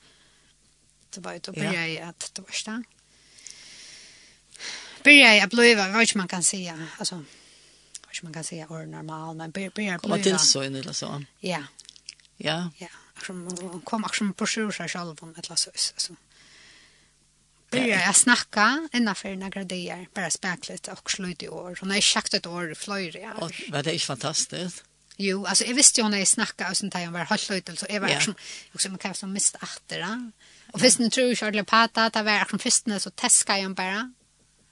[1.10, 2.84] Det var ju då börjar jag att det var stann.
[5.04, 6.88] Börjar jag bliva, vad man kan säga.
[6.98, 10.00] Alltså, vad man kan säga är normal, men börjar bliva.
[10.00, 11.24] Komma till så in eller så.
[11.40, 11.64] Ja.
[12.38, 12.70] Ja.
[12.78, 12.88] Ja.
[13.28, 15.70] Hon kom också på sjur sig själv om ett lasso.
[15.70, 16.16] Alltså.
[17.70, 21.78] Börjar jag snacka innanför några dagar, bara späckligt och slut i år.
[21.80, 23.34] Hon har ju sagt ett år i flöjr.
[23.72, 24.84] Var det inte fantastiskt?
[25.20, 27.86] Jo, alltså jag visste ju när jag snackade och sånt här, jag var halvlöjtel så
[27.90, 28.22] jag var yeah.
[28.22, 28.36] som
[28.74, 30.32] också man kan som mist efter det.
[30.74, 33.76] Och först nu tror jag Charlie Pata att var som först när så täska jag
[33.76, 34.14] bara.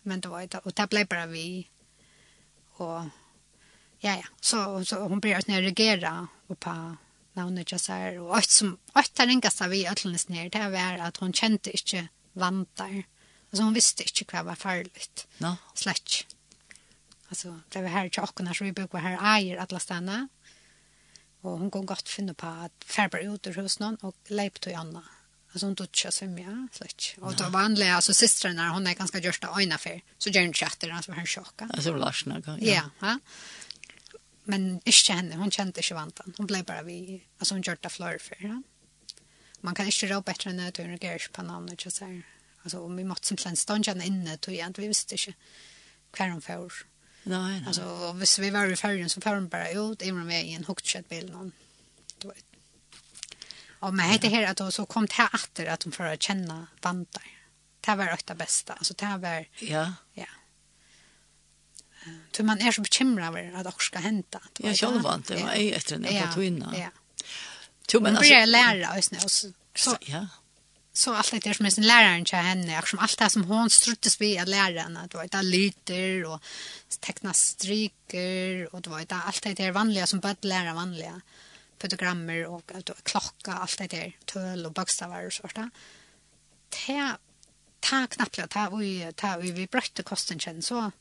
[0.01, 1.69] Men det var det och det blev bara vi
[2.77, 3.01] och
[3.99, 6.95] ja ja, så så hon började att reagera och på
[7.33, 11.07] navnet jag säger och allt som allt där ringas av vi öllnes ner det var
[11.07, 13.03] att hon kände inte vantar.
[13.49, 15.27] Alltså hon visste inte vad var farligt.
[15.37, 15.55] No.
[15.73, 16.27] Släck.
[17.29, 20.27] Alltså det var här tjockarna så vi brukar här äger alla stanna.
[21.45, 24.73] Og hun kan godt finne på at færre ut ur hos noen og leip til
[24.77, 25.03] Anna.
[25.53, 27.17] Alltså hon duschar sig med släck.
[27.21, 30.89] Och då vanliga alltså systrarna hon är ganska av öjna för så gör hon chatter
[30.89, 31.69] alltså han chockar.
[31.73, 32.59] Alltså Larsna kan.
[32.61, 33.19] Ja, ja.
[34.43, 36.33] Men ikke henne, hon kände inte vantan.
[36.37, 38.37] Hun ble bare vi alltså hon görta flere för.
[38.39, 38.61] Ja.
[39.61, 42.23] Man kan inte rå bättre än att reagerer ikke på navnet, ikke så her.
[42.63, 45.33] Altså om vi måtte simpelthen stående henne inne tog jag vi visste ikke
[46.17, 46.85] hver hon får.
[47.27, 47.63] Nej.
[47.67, 51.09] Alltså hvis vi var i färjan så färjan bare ut i med i en hugtskött
[51.09, 51.51] bil någon.
[52.17, 52.45] Du vet.
[53.79, 57.23] Och med heter här att så kom det åter att de får att känna vantar.
[57.81, 58.73] Det var det bästa.
[58.73, 59.93] Alltså det var Ja.
[60.13, 60.25] Ja.
[62.31, 64.41] Så man är så bekymrad över att det ska hända.
[64.57, 65.97] Jag Det var inte, jag är efter
[66.27, 66.73] på tvinna.
[66.77, 66.89] Ja.
[67.93, 68.33] Jo men alltså.
[68.33, 69.19] Jag lära oss nu.
[69.75, 70.27] Så, ja
[70.97, 73.69] så allt det där som är sin läraren till henne, som allt det som hon
[73.69, 76.43] struttes vid att lära henne, det var det lyter och
[76.99, 81.21] teckna stryker och det var det allt det där vanliga som började lära vanliga
[81.77, 85.69] pedagrammer och att klocka, allt det där töl och bokstäver och sånt där.
[86.69, 87.15] Det
[87.79, 90.91] ta knappt ta vi ta vi vi brötte kosten känn så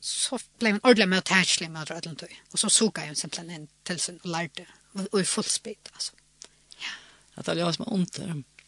[0.00, 2.06] så blev en ordentlig med attachlig med att
[2.52, 4.66] och så såg jag simpelthen en till sin och lärde
[5.10, 6.12] och i full speed alltså.
[6.78, 6.90] Ja.
[7.34, 8.18] Att det var som ont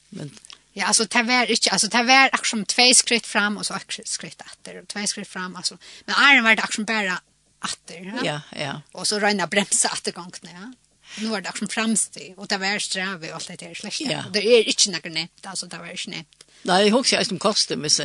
[0.08, 0.30] men
[0.76, 3.74] Ja, alltså det var inte alltså det var också som två skritt fram och så
[3.74, 7.20] ett skritt åter och två skritt fram alltså men iron var det också bara
[7.64, 8.20] åter.
[8.24, 8.80] Ja, ja.
[8.92, 10.72] Och så rena bremsa återgången, ja.
[11.18, 14.00] Nu var det också framsteg och det var sträv och allt det där släkt.
[14.00, 14.24] Ja.
[14.32, 16.44] Det är inte något nämnt alltså det var inte nämnt.
[16.62, 18.04] Nej, jag husar att de kostar mig så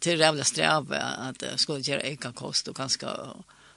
[0.00, 3.08] till rävla sträv att skulle göra eka kost och ganska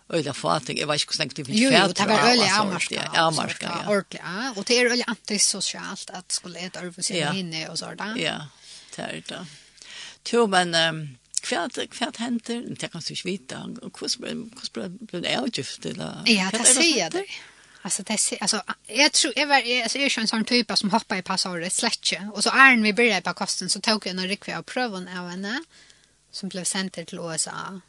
[0.09, 3.09] Öliga fatig, jag vet inte hur snägt det finns Jo, jo, det var öliga avmarska.
[3.13, 3.91] Ja, avmarska, ja.
[3.91, 4.53] Orkla, ja.
[4.55, 7.33] Och det är öliga antisocialt att skulle äta över sin ja.
[7.33, 8.13] inne och sådär.
[8.17, 8.47] Ja,
[8.95, 9.45] det är det.
[10.31, 13.69] Jo, men um, kvärt kvärt händer, det kan du inte veta.
[13.93, 14.17] Kus
[14.59, 16.21] kus blev det avgift eller?
[16.25, 17.25] Ja, det ser jag det.
[17.81, 20.91] Alltså det ser alltså jag tror jag var alltså jag är en sån typ som
[20.91, 24.27] hoppar i passager släcke och så är vi började på kosten så tog jag en
[24.27, 25.63] rikvä och prövade av henne
[26.31, 27.81] som blev sent till USA.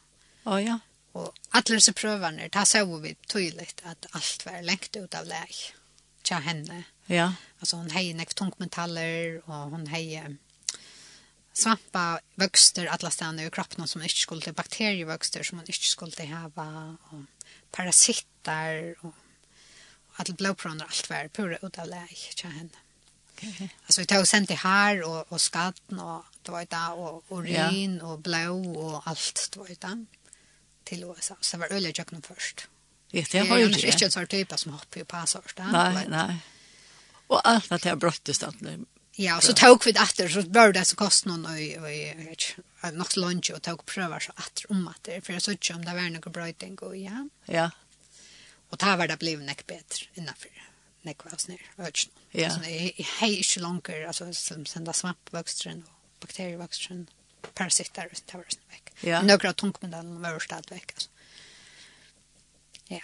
[0.43, 0.79] Ja ja.
[1.17, 5.55] Og alle disse prøvene, da så vi tydelig at alt var lengt ut av leg
[6.27, 6.83] til henne.
[7.09, 7.31] Ja.
[7.61, 10.35] Altså hun heier nekk tungmetaller, og hun heier
[11.57, 16.13] svampa vøkster alle stedene i kroppen som ikke skulle til bakterievøkster som hun ikke skulle
[16.13, 16.67] til hava,
[17.11, 17.23] og
[17.73, 19.15] parasitter, og,
[20.11, 22.83] og alle blåprøvene, alt var pura ut av leg til henne.
[23.37, 23.69] Okay.
[23.85, 27.97] Alltså vi tog sent i här och och skatten och det var det och urin
[27.97, 28.05] ja.
[28.05, 30.05] och blå och allt det var det
[30.87, 31.35] till USA.
[31.41, 32.67] Så var öliga jag först.
[33.11, 33.87] Vet jag har ju inte.
[33.87, 35.17] Inte så typ som hoppar på
[35.63, 36.37] Nei, Nej, nej.
[37.27, 38.85] Och at att jag bröttes allt nu.
[39.19, 41.51] Ja, så tog vi efter så bør det så kost någon och
[42.83, 45.85] och något lunch och tog prøver så att om att det för så ikke om
[45.85, 47.29] det var något brøyting og ja.
[47.45, 47.71] Ja.
[48.69, 50.51] Och da var det blev näck bättre innenfor
[51.01, 52.09] näck var snär öch.
[52.31, 52.49] Ja.
[52.49, 52.59] Så
[53.19, 57.05] hej ikke langer, altså som sända svampväxter och bakterieväxter
[57.53, 58.93] parasitter och tar oss veck.
[59.01, 59.21] Ja.
[59.21, 60.91] Några tungt med den stadig vekk.
[60.93, 61.09] Altså.
[62.87, 63.01] Ja.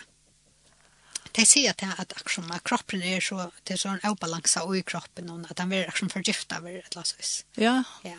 [1.32, 4.82] Det ser att att action at kroppen är så det er sånn en obalans i
[4.82, 7.46] kroppen och att han blir action förgiftad eller ett lasvis.
[7.56, 7.84] Ja.
[8.04, 8.18] Ja.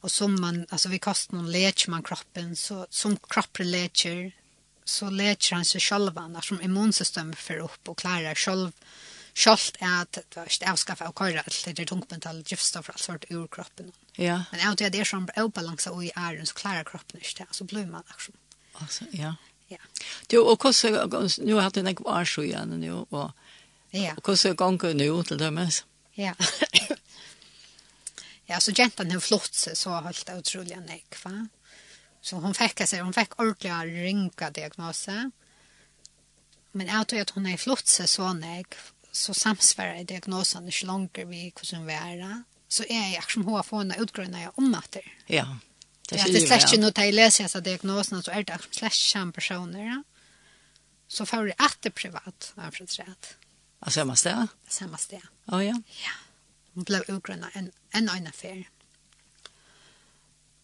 [0.00, 4.32] Och som man alltså vi kastar någon leker man kroppen så som kroppen leker,
[4.84, 8.72] så leker han sig själva när som immunsystemet för upp och klarar själv
[9.34, 13.24] Sjalt er at det var ikke avskaffet av køyre alt det tungmetall, giftstoffer, alt svart
[13.30, 13.92] ur kroppen.
[14.20, 14.42] Ja.
[14.52, 17.64] Men av det er som avbalanse og i æren, så klarer kroppen ikke det, så
[17.64, 18.36] blir man liksom.
[18.80, 19.34] Altså, ja.
[19.72, 19.80] Ja.
[20.28, 23.32] Du, og hvordan, nå har jeg hatt en år så igjen nu, og,
[23.92, 24.12] ja.
[24.18, 25.82] og hvordan ganger du nå til dømes?
[26.18, 26.34] Ja.
[28.50, 31.46] ja, så jentan har flott seg så helt utrolig nekk, va?
[32.22, 35.30] Så hon fick sig, hon fick ordentliga ringa diagnoser.
[36.72, 38.74] Men jag tror att hon är flott sig så nek
[39.12, 42.42] så samsvarar diagnosen ikke långt vi hvordan vi är.
[42.68, 45.16] Så är jag som har fått en utgrunna jeg omnatter.
[45.26, 45.58] Ja,
[46.08, 46.46] det skiljer vi.
[46.46, 49.84] Det er slett nu når jeg leser disse så är det slett ikke personer.
[49.84, 50.02] Ja.
[51.08, 53.36] Så får du att det privat, har jeg forstått.
[53.80, 54.48] Av samme sted?
[54.68, 55.22] Samma sted.
[55.46, 55.74] Å oh, ja?
[56.04, 56.14] Ja.
[56.74, 58.68] Hun ble utgrunna en, en annen affär.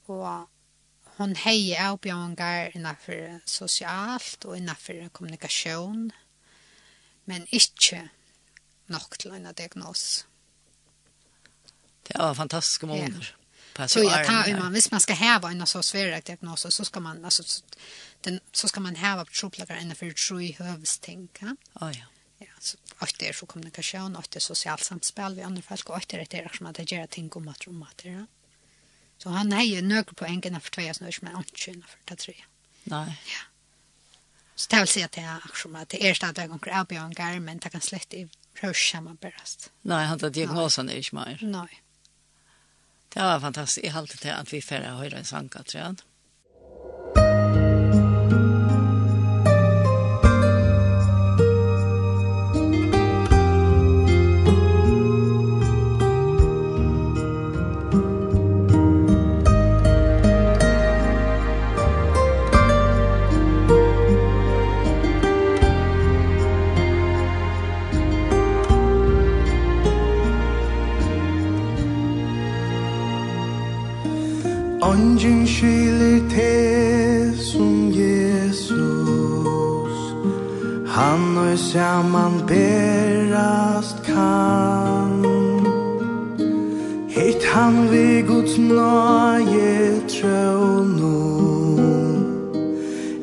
[0.07, 0.49] Och
[1.16, 6.12] hon heje avbjørngar innanför socialt och innanför kommunikation.
[7.28, 8.09] men inte
[8.89, 10.26] nok til en diagnos.
[12.09, 13.34] Det var fantastiska måneder.
[13.78, 13.89] Ja.
[13.89, 17.24] Så jag tar man, hvis man ska häva en så svårare diagnos så ska man
[17.24, 17.62] alltså
[18.20, 21.57] den så ska man häva på troplagar ända för tre hövsting, ja.
[21.80, 22.05] Ja ja.
[22.39, 25.97] Ja, så åtte det är så kommunikation och det socialt samspel vi andre folk och
[25.97, 28.09] att det som att det gjør ting om att rumma det.
[28.09, 28.26] Ja.
[29.18, 31.36] Så han er jo nøkker på enkelna för två snörs men
[31.86, 32.34] for det tre.
[32.84, 33.20] Nej.
[33.26, 33.41] Ja.
[34.59, 37.59] Så det vil si at det er akkurat at det er stadig noen jag men
[37.62, 38.24] det kan slett i
[38.59, 39.70] rörsamma berast.
[39.82, 41.38] Nei, han tar diagnosen är inte mer.
[41.42, 41.80] Nei.
[43.09, 43.84] Det var fantastisk.
[43.84, 46.02] Jeg halte til at vi färre höjda en sang, tror jag.
[80.99, 85.24] Han og saman berast kan
[87.09, 90.59] Hitt han vi Guds nøye trå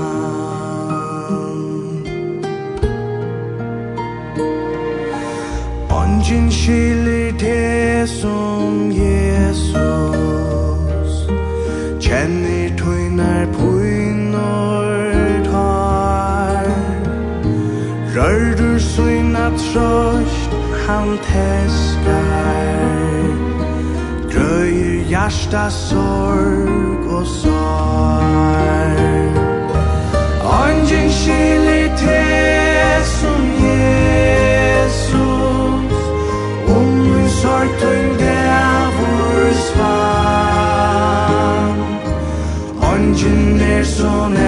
[5.90, 8.53] Ongen skiller det som
[19.58, 20.50] trøst
[20.86, 22.74] han teskar.
[24.32, 28.54] Drøyer hjärsta sorg og sår
[30.44, 32.24] Ongen skilir te
[33.04, 35.12] som Jesus.
[36.76, 41.68] Om vi sortun devur svar.
[42.92, 44.43] Ongen er som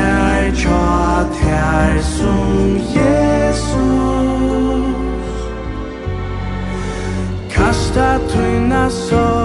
[8.86, 9.35] corazón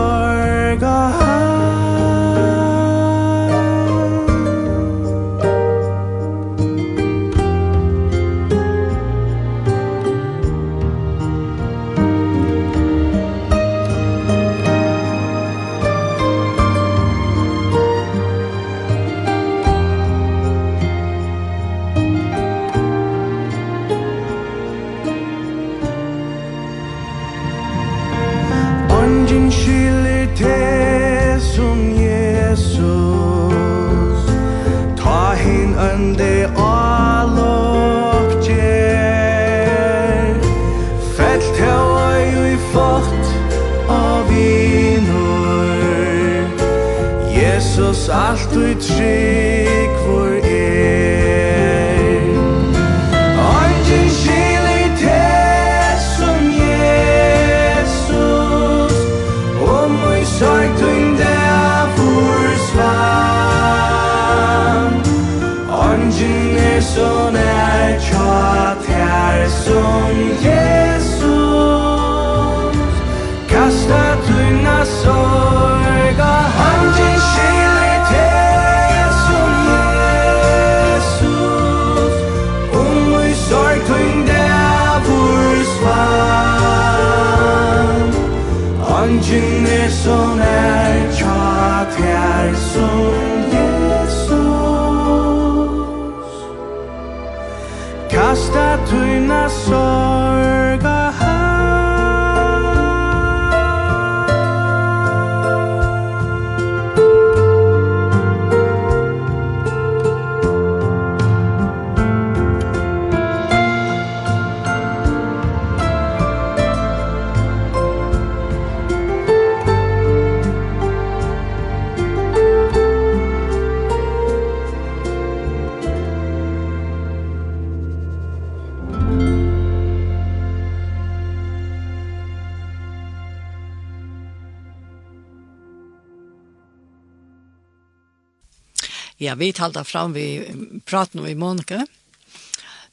[139.42, 140.52] vi talte fram vi
[140.86, 141.88] pratade med Monica.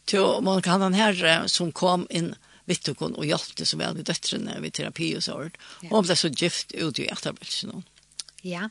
[0.04, 2.34] Till Monica han här som kom in
[2.64, 5.50] vittukon och hjälpte så väl med döttrarna vid terapi og så.
[5.82, 5.88] Ja.
[5.90, 7.82] Hon ble så gift ut i efterbilsen.
[8.42, 8.70] Ja.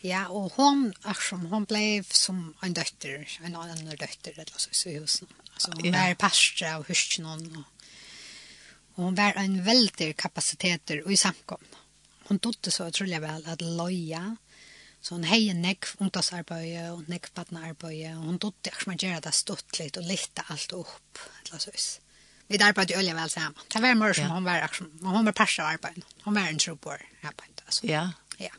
[0.00, 4.88] Ja, och hon, akkurat, hon blev som en døtter, en annan døtter, eller så, så
[4.88, 5.28] i husen.
[5.52, 5.92] Alltså, hun ja.
[5.92, 7.64] var pastra och Og,
[8.94, 11.64] og hon var en veldig kapaciteter och i samkom.
[12.28, 14.36] Hon tog det så utrolig väl att loja
[15.06, 19.20] Så hon hei en neck ungdomsarbete och neck partnerarbete och hon dotter som man gör
[19.20, 22.00] det stått litt og lite alt opp, eller så vis.
[22.46, 23.54] Vi där på att ölja väl samman.
[23.68, 24.98] Det var mer som hon var action.
[25.02, 26.04] Hon var persa arbeid.
[26.22, 27.86] Hon var en trobor arbeid, altså.
[27.86, 28.12] Ja.
[28.38, 28.50] Ja.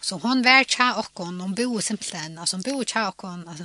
[0.00, 3.64] Så hon var tja okkon, hon bo simpelthen altså hon bo tja okkon, altså,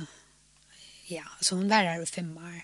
[1.08, 2.62] ja, så hon var her i fem år.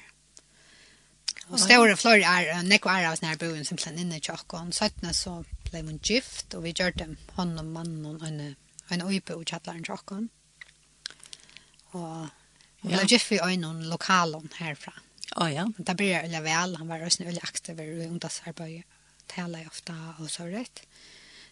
[1.46, 5.12] Og Och stora er, är nekvar av sånne här boen simpelthen inne tja okkon, Sötna
[5.12, 8.54] så blei mun gift, og vi gjør dem hånd og mannen og en,
[8.92, 10.28] en øype og kjattlæren tjokken.
[11.96, 12.28] Og
[12.82, 13.06] vi ja.
[13.08, 14.94] gift vi øynene lokalen herfra.
[15.32, 15.64] Å oh, ja.
[15.78, 18.82] det blir jeg veldig vel, han var også veldig aktiv i ungdomsarbeid,
[19.32, 20.84] tala jeg ofte og så rett.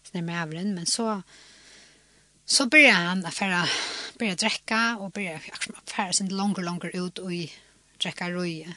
[0.03, 1.21] Så det er med avren, men så
[2.45, 3.69] så börjar han affära
[4.19, 7.51] börja dricka och börja liksom affära sin longer longer ut och i
[7.97, 8.75] dricka röje.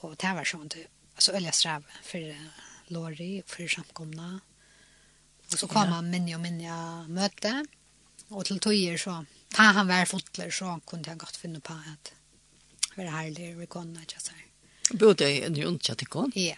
[0.00, 0.76] Och det var sånt
[1.14, 2.36] alltså ölja sträv för
[2.92, 4.40] Lori för samkomna.
[5.52, 5.88] Och så kom ja.
[5.88, 7.66] han minne och minne möte.
[8.28, 9.24] Och till tojer så,
[9.54, 12.12] ta han var fotler så kunde jag gott finna på att
[12.96, 14.46] vara härlig och kunna jag säger.
[14.90, 16.32] Bodde i en juntjatt ikon?
[16.34, 16.56] Ja.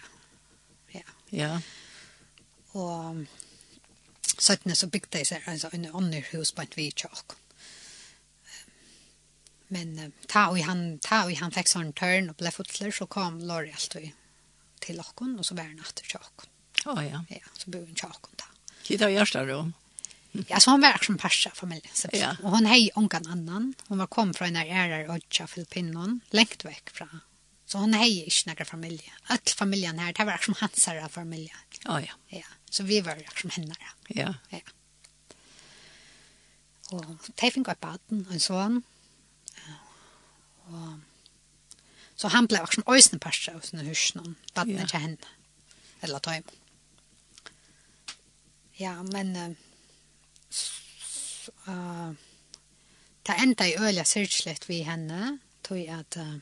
[0.87, 1.01] Ja.
[1.29, 1.61] Ja.
[2.71, 3.15] Och
[4.37, 7.31] Sötne så byggde jag sig alltså, en annan hus på ett vidtjock.
[9.67, 13.39] Men ta och han, ta och han fick sån törn och blev fotler så kom
[13.39, 14.11] Lori alltid
[14.85, 16.51] til okken, og så var han etter tjokken.
[16.85, 17.23] Å ja.
[17.33, 18.51] Ja, så bor han tjokken okken da.
[18.85, 19.45] Tid av hjørsta?
[20.47, 21.93] Ja, så han var som persa familjen.
[21.93, 22.09] Så.
[22.13, 22.35] Ja.
[22.43, 23.73] Och hon hej onkan annan.
[23.87, 27.21] Hon var kom från en ærer ødja Filippinon, längt väck från
[27.65, 29.11] Så hon hei ikke nægra familje.
[29.27, 32.13] All familjen her, det var som hans herre Ja Å ja.
[32.29, 33.75] Ja, så vi var som henne.
[34.07, 34.33] Ja.
[34.49, 34.59] Ja.
[36.91, 38.83] Og de fikk opp baden, en sånn.
[40.69, 40.99] Og
[42.15, 44.83] Så han ble blev också ösnen passa och såna husna vattnet yeah.
[44.83, 45.17] ikke henne.
[46.01, 46.41] Eller ta
[48.77, 49.51] Ja, men eh
[51.67, 52.13] uh,
[53.23, 56.37] det enda i öliga syrkligt vi henne tog at uh,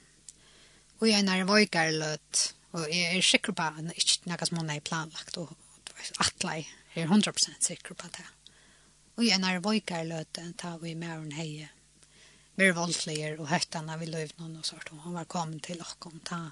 [1.00, 4.46] och jag när vojkar løt, og jeg er sikker på at det ikke er noe
[4.46, 5.56] som hun er planlagt og
[6.20, 8.26] att jag är 100% sikker på det.
[9.16, 11.72] Och jag när vojkar løt, da vi med henne hejer
[12.56, 14.90] mer voldelige och hettarna vi löv noen och sånt.
[14.90, 16.52] Hun var kommet till och kom ta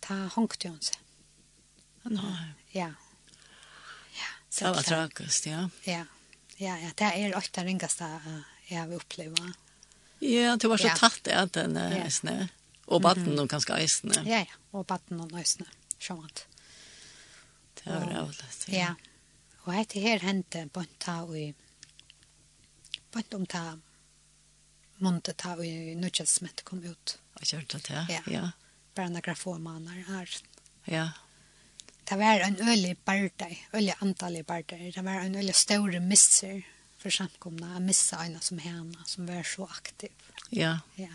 [0.00, 0.96] ta honkte hon sig.
[2.70, 2.92] Ja.
[4.12, 4.26] Ja.
[4.50, 5.70] Så var tragisk, ja.
[5.82, 6.04] Ja.
[6.56, 8.04] Ja, ja, det är ofta det ringaste
[8.68, 9.40] jeg har opplevd.
[10.18, 10.96] Ja, det var så ja.
[10.96, 12.46] tatt at den är snö.
[12.84, 13.40] Och vatten mm -hmm.
[13.40, 14.22] och ganska isne.
[14.24, 15.66] Ja, ja, och batten och isne.
[15.98, 16.46] Sjönt.
[17.74, 18.64] Det var roligt.
[18.68, 18.78] Ja.
[18.78, 18.94] ja.
[19.60, 21.54] Och det her hände på en tag i
[23.10, 23.78] på en ta
[25.04, 27.18] måndet har vi i smett kom ut.
[27.38, 28.20] Jag kjørte det, ja.
[28.32, 28.50] ja.
[28.94, 30.30] Bare några få månader her.
[30.84, 31.10] Ja.
[32.04, 34.94] Det var en øyelig bardeg, øyelig antallig bardeg.
[34.94, 36.62] Det var en øyelig større misser
[36.98, 37.72] for samkomna.
[37.74, 40.12] Jeg misset en som henne, som var så aktiv.
[40.50, 40.78] Ja.
[40.96, 41.14] Ja.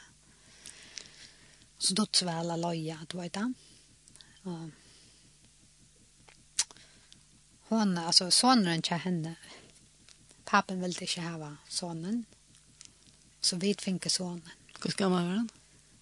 [1.78, 3.54] Så då tvälla loja, du vet det.
[4.44, 4.70] Och
[7.70, 9.36] hon, alltså sonen till henne.
[10.46, 12.26] Pappen ville inte ha sonen.
[13.42, 14.44] Så vi finke sonen.
[14.84, 15.50] Hur gammal var han?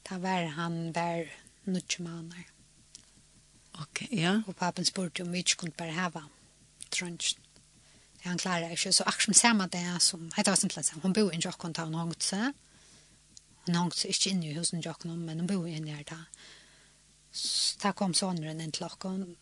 [0.09, 1.25] Da var han var
[1.65, 2.43] nødvendig måneder.
[3.81, 4.41] Ok, ja.
[4.47, 6.23] Og pappen spurte om vi ikke kunne bare hava
[6.91, 7.41] trunchen.
[8.17, 8.91] Det han klarer ikke.
[8.93, 11.73] Så akkurat som samma det som, det var simpelt sagt, hun bor i en jokken
[11.73, 12.53] da hun hongt seg.
[13.65, 16.23] Hun hongt seg ikke inne i husen jokken, men hun bor inne her da.
[17.31, 19.35] Så da kom sonen inn til okken,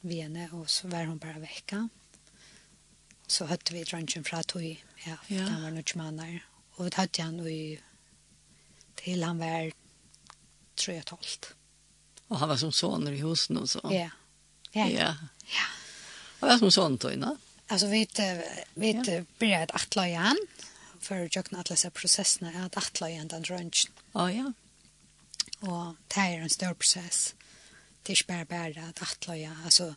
[0.00, 1.84] vi henne og så var hun bare vekka.
[3.28, 5.44] Så høtte vi trunchen fra tog, hon, ja, ja.
[5.44, 6.51] han var nutje månader.
[6.76, 7.78] Og vi tatt han i,
[8.96, 9.72] til han var
[10.76, 11.52] 3 og 12.
[12.28, 13.82] Og han var som soner i husen og så.
[13.92, 14.10] Ja.
[14.72, 14.86] Ja.
[14.88, 15.14] Ja.
[15.52, 15.66] ja.
[16.40, 17.38] Han var som soner då innan.
[17.66, 18.08] Alltså vi
[18.74, 19.24] vi ja.
[19.38, 20.36] började att attla igen
[21.00, 23.90] för jag att läsa processen att attla igen den drönch.
[24.12, 24.52] Ja ja.
[25.60, 27.34] Och det är en stor process.
[28.02, 29.56] Det är bara bara att attla igen.
[29.64, 29.94] Alltså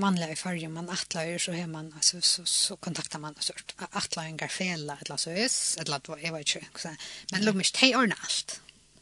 [0.00, 3.52] vanliga i förr man attla ju så hemma alltså så så kontaktar man så
[3.90, 6.88] attla en garfela eller så är eller att vad jag vet inte så
[7.32, 8.60] men låt mig ta ordna allt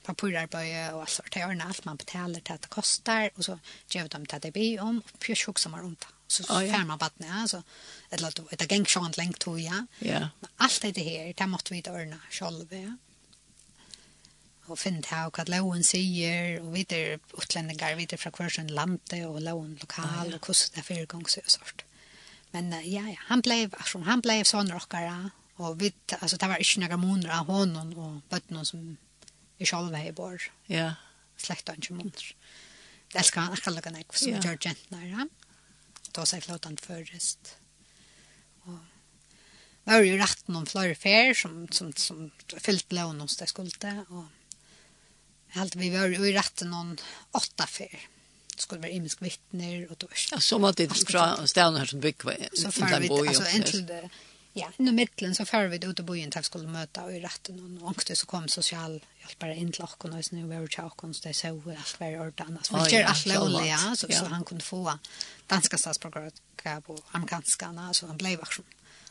[0.09, 1.37] papurarböje och allt sånt.
[1.37, 4.79] ordna allt man betalar till att det kostar och så ger de till det bi
[4.79, 6.07] om och pjör tjock som har ont.
[6.27, 6.85] Så oh, ja.
[6.85, 7.63] man vattnet, alltså.
[8.11, 10.29] Eller att det gäng sånt längt tog ja Ja.
[10.57, 12.77] Allt det här, det måste vi ordna själva.
[12.77, 12.97] Ja
[14.71, 19.41] og finne til hva loven sier, og videre utlendinger, videre fra hver sin lande, og
[19.45, 21.85] loven lokal, og hvordan det er fire ganger og sånt.
[22.53, 26.63] Men ja, ja, han ble, altså, han ble sånn rockere, og vi, altså, det var
[26.63, 28.97] ikke noen måneder av hånden, og bøttene som
[29.59, 30.43] i sjølve i bor.
[30.71, 30.93] Ja.
[31.39, 32.31] Slekta og ikke måneder.
[33.09, 34.43] Det elsker han akkurat noen jeg, som ja.
[34.45, 35.27] gjør jentene, ja.
[36.15, 37.55] Da sier flåten først.
[38.67, 38.79] Og
[39.89, 42.27] det var jo rett noen flere fer som, som, som
[42.61, 44.27] fyllt lån hos det skulde, og
[45.55, 46.99] Allt vi var i rätten noen
[47.33, 48.09] åtta fer.
[48.55, 50.09] Det skulle være imisk vittner og då.
[50.33, 52.49] Ja, som att det är stedene her här som bygger.
[52.55, 54.11] Så far vi, Altså, en till det.
[54.53, 57.15] Ja, nu mittlen så far vi det ut i bojen til vi skulle møte og
[57.15, 60.69] i rätten og ångst så kom social hjälpare in till och och nu var til
[60.69, 62.71] tjock så det så alt var ordet annars.
[62.71, 64.99] Men det är allt lovliga så, så han kunne få
[65.47, 68.63] danska statsborgerskap og amerikanskarna så han blev också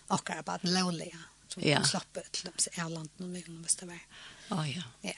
[0.08, 1.18] och bara lovliga.
[1.48, 1.84] Så ja.
[1.84, 4.00] slapp ut till dem så är landet någon gång måste vara.
[4.50, 4.84] Ja, ja.
[5.02, 5.12] Ja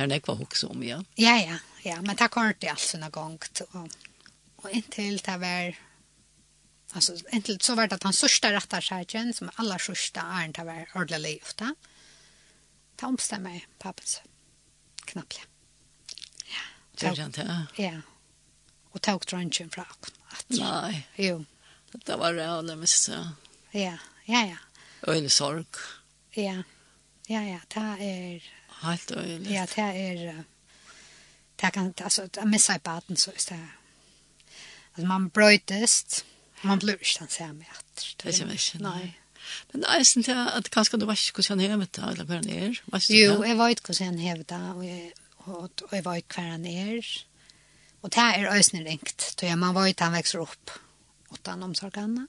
[0.00, 1.04] här det jag också om ja.
[1.14, 3.38] Ja ja, ja, men det kom inte alls någon gång
[3.70, 3.88] och
[4.62, 5.76] och intill det var
[6.92, 10.64] alltså intill så var det att han sörsta rättar skärgen som alla sörsta är inte
[10.64, 11.74] var ordentligt ofta.
[12.96, 14.22] Det omstämmer pappens
[15.04, 15.40] knappt.
[16.44, 16.60] Ja.
[16.94, 17.66] Det är inte.
[17.76, 18.00] Ja.
[18.90, 20.12] Och tog drunchen från att.
[20.46, 21.08] Nej.
[21.16, 21.44] Jo.
[21.92, 23.08] Det var det allra mest.
[23.70, 24.56] Ja, ja, ja.
[25.02, 25.64] Öl sorg.
[26.30, 26.62] Ja.
[27.26, 28.42] Ja, ja, det är
[28.84, 29.52] helt øyelig.
[29.52, 30.42] Ja, det er...
[31.60, 33.60] Det kan, altså, det missa i baden, så er det...
[34.94, 36.24] Altså, man brøytest,
[36.62, 38.06] man blir ikke den samme etter.
[38.22, 39.14] Det er ikke, nei.
[39.72, 42.28] Men det er sånn til at kanskje du vet ikke hvordan han hevet det, eller
[42.28, 42.80] hva han er.
[43.12, 45.12] Jo, jeg vet hvordan han hever det, og jeg,
[45.44, 47.12] og, og jeg vet hva han er.
[48.00, 50.76] Og det er øyne ringt, tror jeg man vet han vekser opp.
[51.30, 52.26] Utan omsorgene.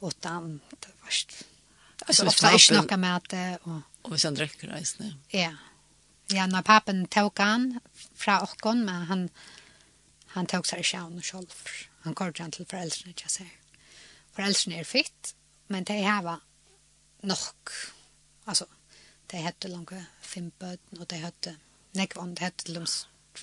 [0.00, 1.46] Utan, det var ikke...
[2.06, 3.80] Altså, ofte er ikke noe med det, og...
[4.04, 5.14] Og hvis han drekker reisende.
[5.34, 5.52] Ja.
[6.30, 7.80] Ja, når pappen tok han
[8.14, 9.24] fra åkken, men han,
[10.36, 11.54] han tok seg ikke av noe selv.
[12.04, 13.56] Han går ikke til foreldrene, ikke jeg.
[14.36, 15.32] Foreldrene er fitt,
[15.68, 16.28] men de har
[17.26, 17.74] nok.
[18.46, 18.66] Altså,
[19.30, 19.92] de hette langt
[20.22, 21.56] fem bøten, og de hette
[21.98, 22.78] nekvann, de hette til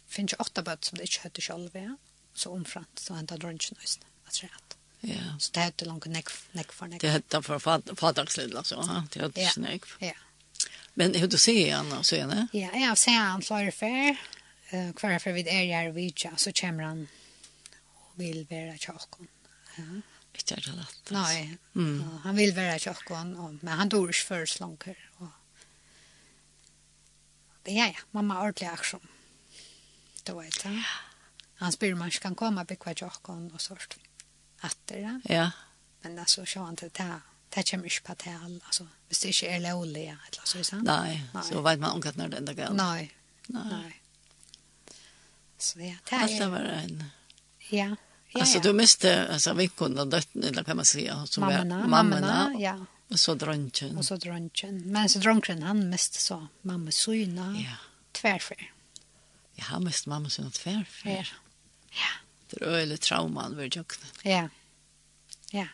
[0.07, 1.95] finnes jo åtta bøten som de ikke høyde selv, ja.
[2.37, 4.77] Så omfrant, så hentet drønnsen høyeste, at det rett.
[5.07, 5.23] Ja.
[5.39, 7.01] Så det hette langt nek, nek for nek.
[7.01, 9.01] Det hette for faderslid, altså, ja.
[9.13, 9.97] Det hette nekv.
[10.03, 10.23] Ja, ja.
[10.99, 14.17] Men hur du ser han så är Ja, jag ser han flera för
[14.69, 17.07] eh kvar för vid är jag vid så kommer han
[17.83, 19.27] och vill vara tjockon.
[19.77, 19.83] Ja.
[20.33, 21.09] Inte är det lätt.
[21.09, 21.57] Nej.
[21.75, 22.03] Mm.
[22.05, 25.27] Ja, han vill vara tjockon men han dors för slanker och
[27.63, 29.07] Det ja, ja, mamma ordentlig aksjon.
[30.23, 30.65] Det var ett.
[31.55, 33.97] Han spyr man kan komma på kvar tjockon och sånt.
[34.59, 35.21] Att det.
[35.23, 35.51] Ja.
[36.01, 37.21] Men alltså så han inte det här
[37.57, 40.85] det kommer ikke på til altså, hvis det ikke er lovlig, eller så, sant?
[40.85, 42.77] Nei, Nei, så vet man omkatt når det enda galt.
[42.77, 43.07] Nei.
[43.49, 43.69] Nei.
[43.71, 44.97] Nei.
[45.57, 46.27] Så ja, det er...
[46.27, 46.99] Alt var en...
[47.71, 47.95] Ja,
[48.29, 51.87] ja, Alltså du miste alltså vinkon och dötten eller kan man säga som mammorna, var
[51.87, 52.85] mammorna ja.
[53.09, 53.97] Och så drönchen.
[53.97, 54.81] Og så dronken.
[54.85, 57.55] Men så dronken, han miste så mamma syna.
[57.59, 57.77] Ja.
[58.11, 58.73] Tvärfär.
[59.55, 61.09] Ja, han miste mamma syna tvärfär.
[61.09, 61.23] Ja.
[61.89, 62.11] Ja.
[62.49, 63.99] Det är öle trauman vid jocken.
[64.23, 64.49] Ja.
[65.51, 65.67] Ja.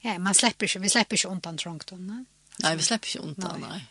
[0.00, 2.24] Ja, man släpper sig, vi släpper ju undan trångton, ne?
[2.58, 3.86] Nej, vi släpper ju undan, nej.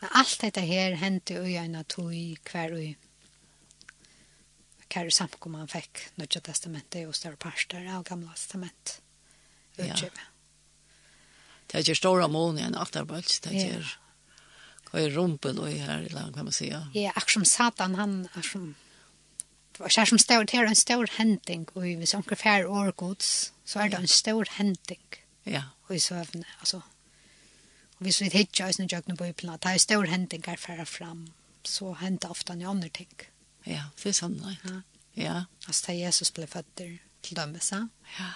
[0.00, 2.96] Men allt detta här hände ju en att i kvar och
[4.88, 9.02] kvar samkom han fick Nya testamentet och större parster av Gamla testament.
[9.76, 9.94] Ja.
[11.66, 13.98] Det är ju stora mån i en bara det är.
[14.90, 16.90] Och i rumpen och i här eller kan man säga.
[16.94, 18.74] Ja, eftersom som satan han ach som
[19.78, 24.02] var som stod här en stor händing och vi sånkar fär årgods så er det
[24.02, 25.04] en stor hending.
[25.48, 25.62] Ja.
[25.88, 26.82] Og i søvne, altså.
[27.96, 30.60] Og hvis vi hittar oss når jeg på yplen, at det er stor hending her
[30.60, 31.26] færre fram,
[31.64, 33.12] så hender ofte noen andre ting.
[33.66, 34.80] Ja, det er sånn, ja.
[35.16, 35.36] ja.
[35.68, 37.78] Altså, da Jesus ble født til dømmelse.
[38.18, 38.32] Ja.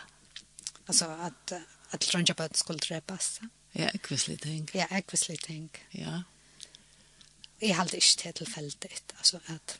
[0.86, 1.56] Altså, at,
[1.92, 3.40] at Trondja på at skulle drepes.
[3.74, 4.70] Ja, ekvislig ting.
[4.74, 5.68] Ja, ekvislig ting.
[5.92, 6.22] Ja.
[7.60, 9.78] Jeg halte ikke til tilfeldig, altså at...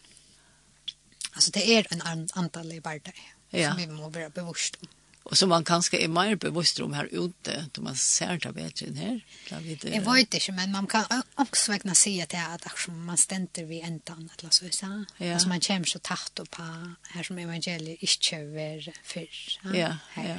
[1.36, 2.02] Altså, det er en
[2.34, 3.18] antallig hverdag
[3.52, 3.70] ja.
[3.70, 4.88] som vi må være bevorst om.
[5.28, 8.86] Och som man kanske är mer bevisst om här ute, då man ser det bättre
[8.86, 9.24] än här.
[9.48, 11.04] Det jag vet inte, men man kan
[11.34, 14.00] också verkligen se att det att man ständer vid en
[14.38, 14.70] eller så.
[14.70, 15.04] så.
[15.18, 15.32] Ja.
[15.32, 16.62] Alltså man kommer så tatt på
[17.02, 19.58] här som evangeliet inte över förr.
[19.62, 19.96] Ja, ja.
[20.14, 20.36] Ja.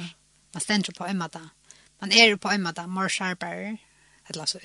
[0.52, 1.48] Man ständer på en måte.
[1.98, 3.76] Man är på en måte, mer skärpare
[4.26, 4.58] eller så.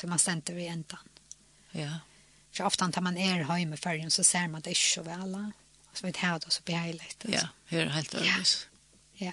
[0.00, 0.84] Så man ständer vid en
[1.70, 1.98] Ja.
[2.52, 5.52] Så ofta när man är hemma i färgen så ser man det inte så väl.
[5.92, 7.24] Så vi tar det så behagligt.
[7.28, 8.68] Ja, det är helt övrigt.
[9.14, 9.26] Ja.
[9.26, 9.32] ja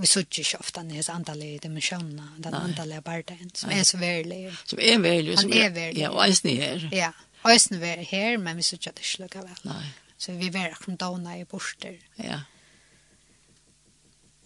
[0.00, 2.60] vi suttjer ikke ofte hans andalige dimensjoner, den Nei.
[2.68, 3.80] andalige bardagen, som Nei.
[3.80, 4.38] er så verlig.
[4.66, 5.36] Som er verlig.
[5.38, 6.04] Han er, er verlig.
[6.04, 6.86] Ja, og eisen er her.
[6.96, 7.10] Ja,
[7.52, 9.60] eisen er her, men vi suttjer det ikke lukket vel.
[9.68, 9.82] Nei.
[10.20, 11.98] Så vi var akkurat dåna i borster.
[12.16, 12.40] Ja.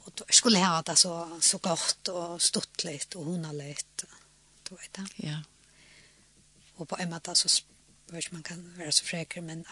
[0.04, 4.04] Og då skulle ha det så, så godt og stått litt og hona litt.
[4.68, 5.06] Du vet det.
[5.26, 5.40] Ja.
[6.76, 9.64] Og på en måte så spør ikke man kan være så freker, men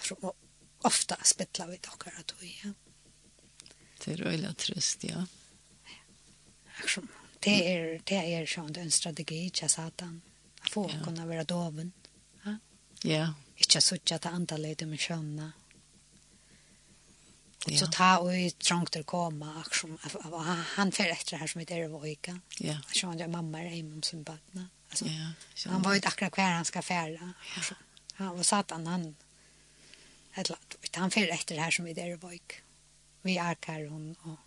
[0.82, 2.34] ofta spittler vi det akkurat.
[2.40, 2.72] Ja.
[4.02, 5.22] Det er røyla trist, ja.
[5.22, 5.41] Ja
[6.82, 7.08] liksom.
[7.40, 10.22] Det är det är sånt en strategi till satan.
[10.60, 11.04] Att få ja.
[11.04, 11.92] kunna vara doven.
[12.44, 12.56] Ja.
[13.02, 13.34] Ja.
[13.56, 15.52] Inte så att antalet med skönna.
[17.66, 17.78] Ja.
[17.78, 19.98] Så ta och trångt att komma liksom
[20.66, 22.40] han för efter här som heter Ervoika.
[22.58, 22.76] Ja.
[22.92, 24.68] Så han mamma är hemma sin barn.
[24.88, 25.04] Alltså.
[25.06, 25.70] Ja.
[25.70, 27.32] Han var ju akkurat kvar han ska färda.
[27.56, 27.76] Ja.
[28.14, 29.16] Han var satan han.
[30.34, 30.76] Ett lat.
[30.92, 32.52] Han för efter här som heter Ervoik.
[33.22, 34.38] Vi är hon och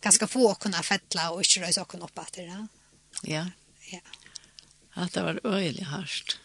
[0.00, 2.66] ganska få kunna fettla och inte röjs och kunna upp efter det.
[3.22, 3.46] Ja.
[3.90, 4.00] Ja.
[4.90, 6.38] Att det var öjligt harsht.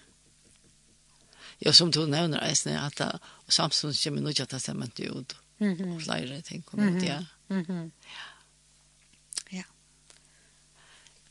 [1.57, 5.35] Ja, som du nämner är att det samstånd kommer nog att det stämmer inte ut.
[5.59, 5.95] Mm -hmm.
[5.95, 7.25] Och flera ting kommer ut, ja.
[7.49, 7.91] Mm -hmm.
[8.05, 9.57] Ja.
[9.57, 9.63] Ja.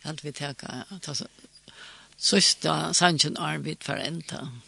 [0.03, 1.29] Allt vi tänker att alltså,
[2.17, 4.39] sista sanchen arbet för ända.
[4.39, 4.61] Mm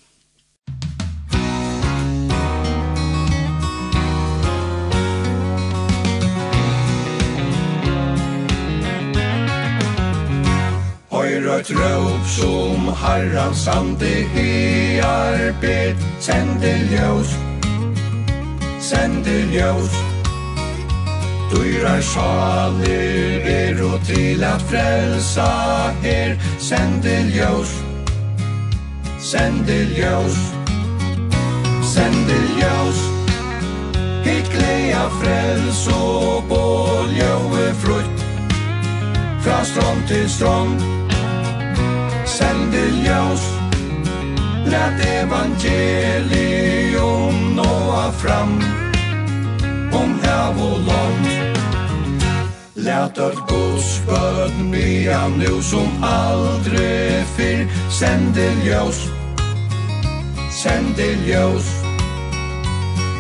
[11.47, 17.35] Høyr og trøp som harran sande hear bet Sende ljøs,
[18.83, 19.95] sende ljøs
[21.53, 25.47] Dyra sjaler er og til at frelsa
[26.03, 26.35] her.
[26.59, 27.77] Sende ljøs,
[29.23, 30.43] sende ljøs
[31.95, 33.07] Sende ljøs
[34.51, 38.29] gleda frels og bål jøve frutt
[39.47, 40.96] Fra strand til strand
[42.37, 43.43] sender ljós.
[44.67, 48.63] Lät evangelium nåa fram
[49.93, 51.27] Om hav og land
[52.75, 57.67] Lät öll Guds bön bya nu som aldri fyrr.
[57.91, 58.99] Sender ljós
[60.63, 61.67] Sender ljós.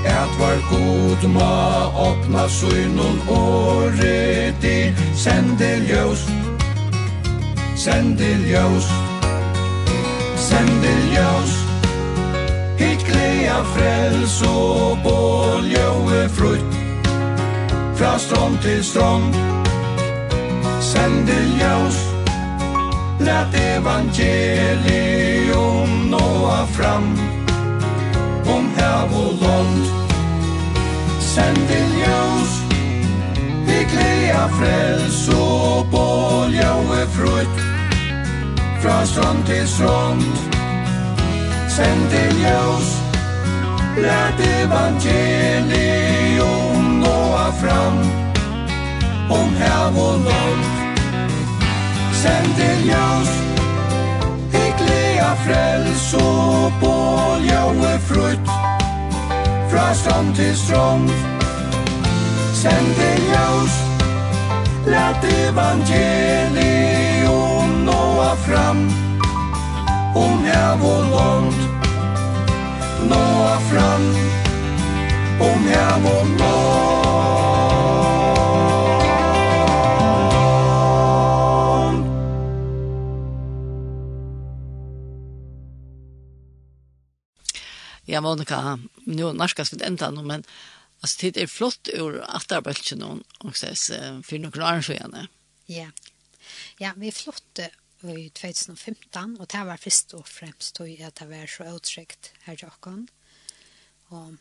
[0.06, 4.94] At var god ma opna synun året i.
[5.14, 6.26] Sendel ljøs
[7.86, 9.05] sendel ljós
[10.48, 11.52] sender ljós.
[12.78, 16.72] Hitt glea frels og bål ljøe frutt.
[17.96, 19.34] Fra strand til strand
[20.80, 21.98] Sender ljós.
[23.26, 27.06] Lät evangelium nåa fram.
[28.56, 29.82] Om hav og land
[31.20, 32.52] Sender ljós.
[33.66, 37.65] Hitt glea frels og bål ljøe frutt
[38.86, 40.22] fra strand til strand
[41.76, 42.88] Send til ljøs
[44.04, 45.52] Lært evangelium
[47.02, 47.20] nå
[47.60, 47.98] fram
[49.30, 50.62] Om hev og land.
[52.22, 53.30] Send til ljøs
[54.54, 58.46] Hygglega frels og bål Ljøe frutt.
[59.70, 61.06] Fra strand til strand
[62.62, 63.74] Send til ljøs
[64.86, 67.15] Lært evangelium
[68.16, 68.90] nåa fram
[70.14, 71.54] Om häv och lånd
[73.08, 74.14] Nåa fram
[75.40, 76.36] Om häv och lånd
[88.04, 90.44] Ja, Monica, nu narskas vi ända nu, men
[91.00, 93.86] Alltså det är flott ur att arbeta någon och ses
[94.22, 95.26] för några år sedan.
[95.66, 95.90] Ja.
[96.78, 97.58] Ja, vi är flott
[98.04, 102.58] i 2015, og det var først og fremst tog at det var så uttrykt her
[102.58, 103.06] til åkken.
[104.12, 104.34] Og,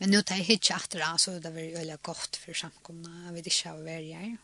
[0.00, 3.12] men nå tar jeg ikke etter det, så det var veldig godt for samkomne.
[3.28, 4.34] Jeg vet ikke hva vi er her.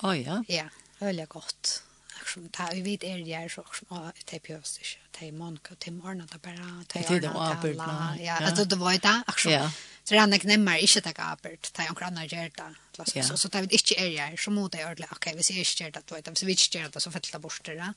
[0.00, 0.38] Å oh, ja?
[0.48, 0.68] Ja,
[1.02, 1.74] veldig godt
[2.18, 5.74] liksom ta vi vet er det så som ta på oss det ta i monka
[5.74, 8.38] till morgon att bara ta i alla ja.
[8.40, 9.70] alltså det var det action
[10.04, 12.74] så det han nämner inte ta kapert ta en granna gerta
[13.22, 15.90] så så ta vi inte er det så mot det ordla okej vi ser inte
[15.90, 17.94] det då utan så vi inte det så fällta bort det.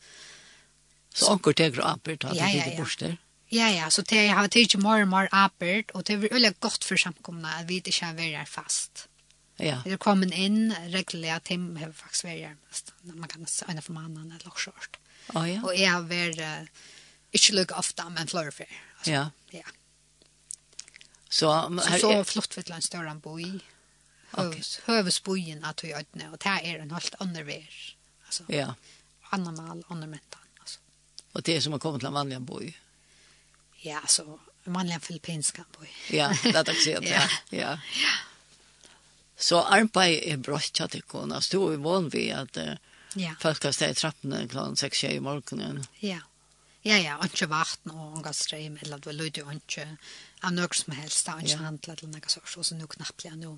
[1.14, 3.18] Så ankor tar apert ta det bort det
[3.50, 6.84] Ja, ja, så det har tidsi mer og mer apert og det er veldig godt
[6.84, 9.08] for samkomna at vi inte kan vara fast.
[9.58, 9.80] Ja.
[9.86, 13.16] Det er kommet inn regelig at Tim har faktisk vært hjemme.
[13.18, 15.00] Man kan se en for mannen eller også skjort.
[15.34, 15.62] Oh, ja.
[15.66, 16.86] Og jeg har vært uh,
[17.36, 18.78] ikke lykke ofte, men flere før.
[19.10, 19.24] Ja.
[19.56, 19.66] Ja.
[21.30, 23.50] Så, her, så, så flott vet du en større enn boi.
[24.38, 24.62] Okay.
[24.86, 27.80] Høvesboien at vi øyne, og det er en helt andre vær.
[28.28, 28.72] Altså, ja.
[29.32, 30.48] Anna mal, andre mentan.
[30.62, 30.80] Altså.
[31.34, 32.70] Og det er som å komme til en vanlig boi?
[33.84, 34.38] Ja, altså,
[34.68, 35.90] en vanlig filippinsk boi.
[36.14, 37.26] ja, det er takk sikkert, ja.
[37.52, 37.76] Ja.
[37.98, 38.16] ja.
[39.38, 41.38] Så arbeid er brått at det kunne.
[41.38, 43.36] Jeg stod i vann ved at uh, ja.
[43.42, 45.84] folk har steg i trappene klokken 6 i morgenen.
[46.02, 46.24] Ja.
[46.88, 49.84] Ja, ja, og ikke varten og unga strøm, eller det var lydig og ikke
[50.46, 51.64] av noe som helst, og ikke ja.
[51.66, 53.50] handlet eller noe sånt, og så nå knappelig nå.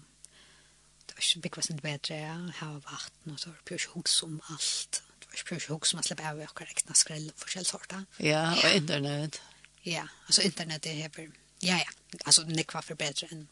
[1.06, 3.94] Det var ikke bygget sin bedre, ja, her var varten, og så var det ikke
[4.00, 5.02] hos om alt.
[5.20, 8.08] Det var ikke hos om å slippe av og rekna skrell og forskjellige sorter.
[8.24, 9.42] Ja, og internett.
[9.86, 11.30] Ja, altså internett er hever,
[11.62, 13.46] ja, ja, altså nekva for bedre enn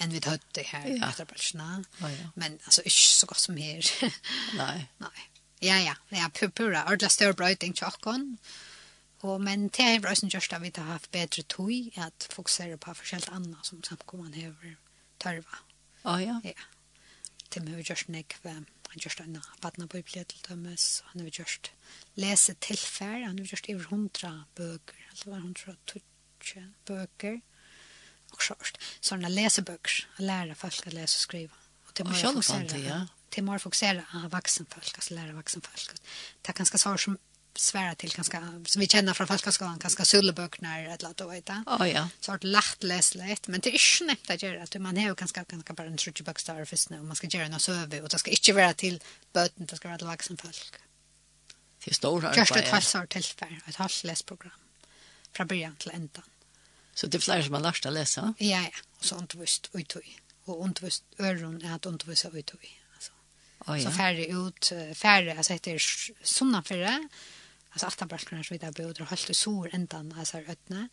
[0.00, 1.10] enn vi tøtte her ja.
[1.10, 1.82] etter Balsjana.
[2.00, 2.30] Ja, ja.
[2.34, 3.92] Men altså, ikke så godt som her.
[4.62, 4.86] Nei.
[5.02, 5.28] Nei.
[5.62, 5.94] Ja, ja.
[6.10, 6.84] Ja, pura, pura.
[6.90, 8.36] Ordla større brøyting til åkken.
[9.22, 12.94] Og, men det er bra som gjørs vi har haft bedre tog, at fokusere på
[12.98, 14.78] forskjellt annet som samkommende hever
[15.22, 15.60] tørva.
[16.02, 16.40] Å, ja.
[16.42, 16.70] Ja.
[17.52, 18.56] Til vi har gjørs nekve,
[18.92, 21.70] han gjørs en badna på yppelighet til dømes, han har vi gjørs
[22.18, 27.38] lese tilfær, han har vi gjørs over hundra bøker, eller var hundra tutsi bøker
[28.32, 28.78] och sånt.
[29.00, 31.54] Sådana läseböcker, att lära folk att läsa och skriva.
[31.86, 32.78] Och det måste fokusera.
[32.78, 33.06] Ja.
[33.28, 35.90] Det måste fokusera på vuxna folk, alltså lära vuxna folk.
[36.42, 37.18] Det är ganska svårt som
[37.54, 41.80] svära till ganska som vi känner från folkskolan ganska sulleböcker eller att vet jag.
[41.80, 42.08] Å ja.
[42.20, 45.02] Så att lätt läs lätt men det är ju snäppt att göra att man är
[45.02, 48.02] ju ganska ganska bara en trutje bokstav för snö man ska göra något så över
[48.02, 49.02] och det ska inte vara till
[49.32, 50.72] böten det ska vara till vuxen folk.
[51.84, 52.36] Det står här.
[52.36, 53.24] Just ett halvt år till
[53.68, 54.52] ett halvt läsprogram.
[55.32, 56.24] Från början till ändan.
[56.94, 58.24] Så det er flere som har lært å lese?
[58.40, 58.84] Ja, ja.
[59.00, 60.02] Og så undervist ut och
[60.44, 62.60] Och undervist öron er at undervisa ut och
[62.94, 63.12] alltså.
[63.66, 63.90] Oh, ja.
[63.90, 65.78] Så färre ut, færre, altså etter
[66.24, 67.08] sådana färre.
[67.72, 70.88] Alltså aftanbarsklarna så jeg böder og holdt det sår ändan, altså, øtene.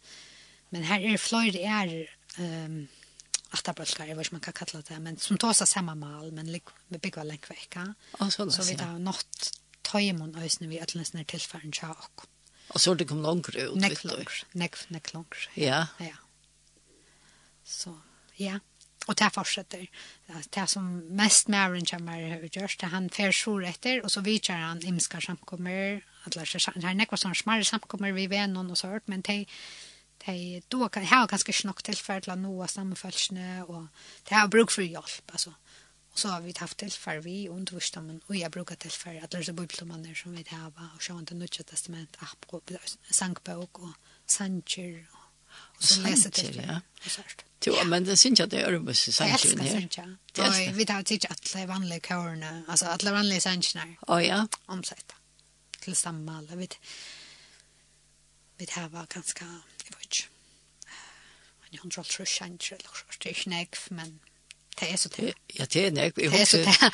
[0.70, 2.06] Men her er flere er
[2.39, 2.88] um,
[3.52, 6.32] aftanbarsklar, jeg vet ikke om man kan kalla det, men som tar seg samme mal,
[6.34, 7.93] men vi med byggva länkväcka.
[8.20, 9.52] Oh, så, så vi har nått
[9.84, 12.26] tøymon tajmon ösnen vid ötlandsna tillfärden tja och
[12.70, 13.76] Och så det kom långt ut.
[13.76, 14.45] Näck långt.
[14.51, 15.36] Näck, näck långt.
[15.53, 15.88] Ja.
[15.97, 16.15] Ja.
[17.63, 17.99] Så,
[18.36, 18.59] ja.
[19.07, 19.32] Och det fortsetter.
[19.34, 19.88] fortsätter.
[20.49, 22.86] Det här som mest med Aaron kommer hur görs det.
[22.86, 26.05] Han fär så etter, och så vidtjer han imska samkommer.
[26.24, 26.45] Alla
[26.76, 29.07] det här näck var sådana smarre samkommer vi vet någon och så hört.
[29.07, 29.45] Men det
[30.26, 33.84] de då kan jag ganska snock till för att nå sammanfälsne och
[34.24, 35.49] det har bruk för hjälp alltså.
[35.49, 35.68] Mm
[36.20, 40.15] så har vi haft tillfär vi undervisar men och jag brukar tillfär att läsa bibelmanner
[40.15, 42.72] som vi har og så har inte nytt testament app och
[43.09, 44.63] sankbok och og
[45.76, 46.82] och så leser till ja.
[47.65, 50.17] Jo, men det syns jag det är uppe så sancher här.
[50.34, 53.97] Det är vi tar till att alla vanliga körna, alltså alla vanliga sancher.
[54.07, 54.47] Ja ja.
[54.65, 55.15] Omsätta.
[55.80, 56.78] Till samma alla vet.
[58.57, 59.45] Vi har ganska
[59.86, 60.28] jag vet inte.
[61.59, 64.20] Man har inte alls sancher eller så det är men
[64.80, 65.34] det er så det.
[65.60, 66.16] Ja, det er nek.
[66.16, 66.94] Det er så det.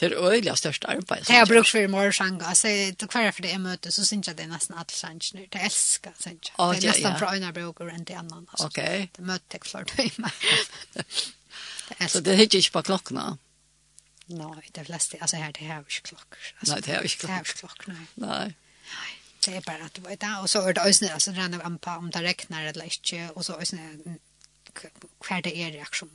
[0.00, 1.24] Det er øyelig største arbeid.
[1.24, 2.42] Det har brukt för morgorsang.
[2.42, 5.46] Altså, det hver for det är möte så synes jeg det er nesten alla sanger.
[5.52, 6.74] Det elsker, syns jag.
[6.74, 8.46] Det är nästan fra øyne bruker enn det annan.
[8.58, 8.76] Ok.
[9.16, 10.32] Det møter jeg flere timer.
[12.00, 12.10] mig.
[12.10, 13.38] Så det hittar ikke på klokkene?
[14.26, 16.38] Nei, det flesta, Altså, her, det här ikke klokker.
[16.64, 16.74] klockor.
[16.74, 17.26] Nej, det här är inte.
[17.26, 18.06] Det här är inte klockor, nej.
[18.14, 18.54] Nej
[19.46, 20.38] det at du vet det.
[20.40, 23.30] Og så er det ösnä alltså den av ampa om det regnar eller ikke.
[23.34, 23.98] Og så ösnä
[24.80, 26.10] hver det er jak som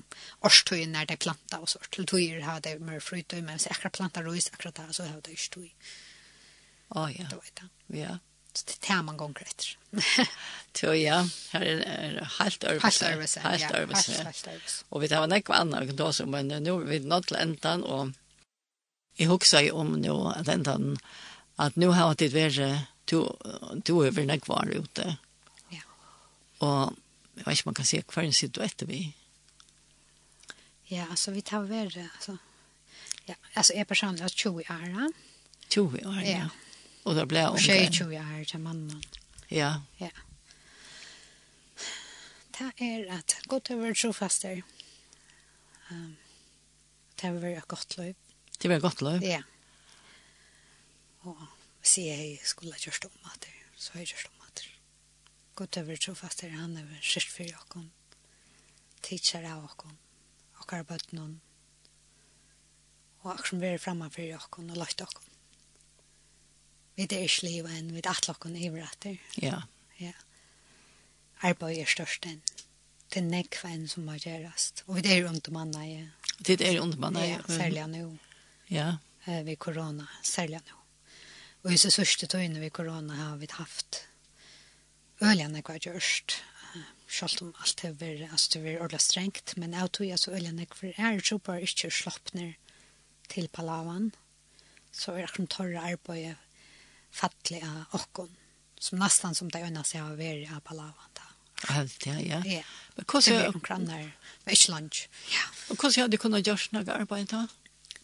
[0.45, 1.89] årstøyen når det planta og sånt.
[1.93, 5.07] Til tøyer har det mer frytøy, men hvis jeg akkurat planta røys akkurat det, så
[5.07, 5.69] har det ikke tøy.
[6.95, 7.27] Å ja.
[7.29, 7.69] Det var det.
[7.99, 8.17] Ja.
[8.57, 9.73] Så det tar man gonger etter.
[10.77, 11.19] Tøy, ja.
[11.51, 13.05] Her er helt øvelse.
[13.05, 13.49] Helt øvelse, ja.
[13.51, 14.15] Helt øvelse.
[14.23, 14.85] Helt øvelse.
[14.89, 16.99] Og vi tar var nekva annar vi kan ta oss om, men nå er vi
[17.05, 18.15] nått til endan, og
[19.19, 20.95] jeg husker jo om nå at endan,
[21.61, 23.19] at nå har det vært, du,
[23.85, 25.05] du er vi nekva ute.
[25.73, 25.85] Ja.
[26.65, 26.97] Og
[27.37, 29.15] jeg vet ikke om man kan si hva en sitter vi.
[30.89, 32.37] Ja, altså vi tar värre altså,
[33.27, 35.11] Ja, altså jeg personlig har 20 år.
[35.69, 36.29] 20 år, ja.
[36.29, 36.49] ja.
[37.03, 39.03] Og Och då blir hon 20 år til mannen.
[39.47, 39.81] Ja.
[39.97, 40.09] Ja.
[42.57, 44.63] Det är att gå till vår trofaster.
[45.91, 46.17] Um,
[47.21, 48.17] det var ett godt løp.
[48.57, 49.23] Det var ett gott liv?
[49.23, 49.41] Ja.
[51.19, 51.37] Og
[51.83, 54.36] sier jeg skulle ha gjort om at det så har jeg gjort om
[55.57, 57.91] Gud över trofast är han över kyrst for jakon.
[59.01, 59.97] Teacher av jakon.
[60.53, 61.41] Og har bött någon.
[63.21, 65.23] Och akkur som vi er fremme for jakon og lagt jakon.
[66.95, 69.17] Vi det är sliva en vid att lakon i vratter.
[69.35, 69.61] Ja.
[69.97, 70.11] Ja.
[71.41, 72.41] Arbeid er størst enn.
[73.09, 74.83] Det er nekva enn som må gjerast.
[74.85, 76.09] Og vi det er om anna, i.
[76.37, 77.31] Det er under manna i.
[77.31, 78.17] Ja, særlig nå.
[78.69, 78.97] Ja.
[79.25, 80.77] Vid korona, særlig nå.
[81.63, 84.07] Og i så sørste tøyne vid korona har vi haft
[85.21, 86.43] øyne jeg har gjort.
[87.09, 90.59] Selv om alt det var, altså det var ordentlig strengt, men jeg tog så øyne
[90.59, 92.53] jeg for er så bare ikke slappner
[93.29, 94.11] til Palawan,
[94.91, 96.35] så er det torre arbeidet
[97.11, 98.29] fattelig av åkken,
[98.79, 101.23] som nesten som det øyne seg har vært av Palawan da.
[101.73, 102.41] Helt, ja, ja.
[102.45, 102.63] Ja.
[102.95, 103.33] Men hvordan...
[103.33, 104.11] Det blir omkranner,
[104.45, 105.07] men ikke lunch.
[105.31, 105.45] Ja.
[105.69, 107.47] Og hvordan hadde du kunnet gjøre noe arbeid da?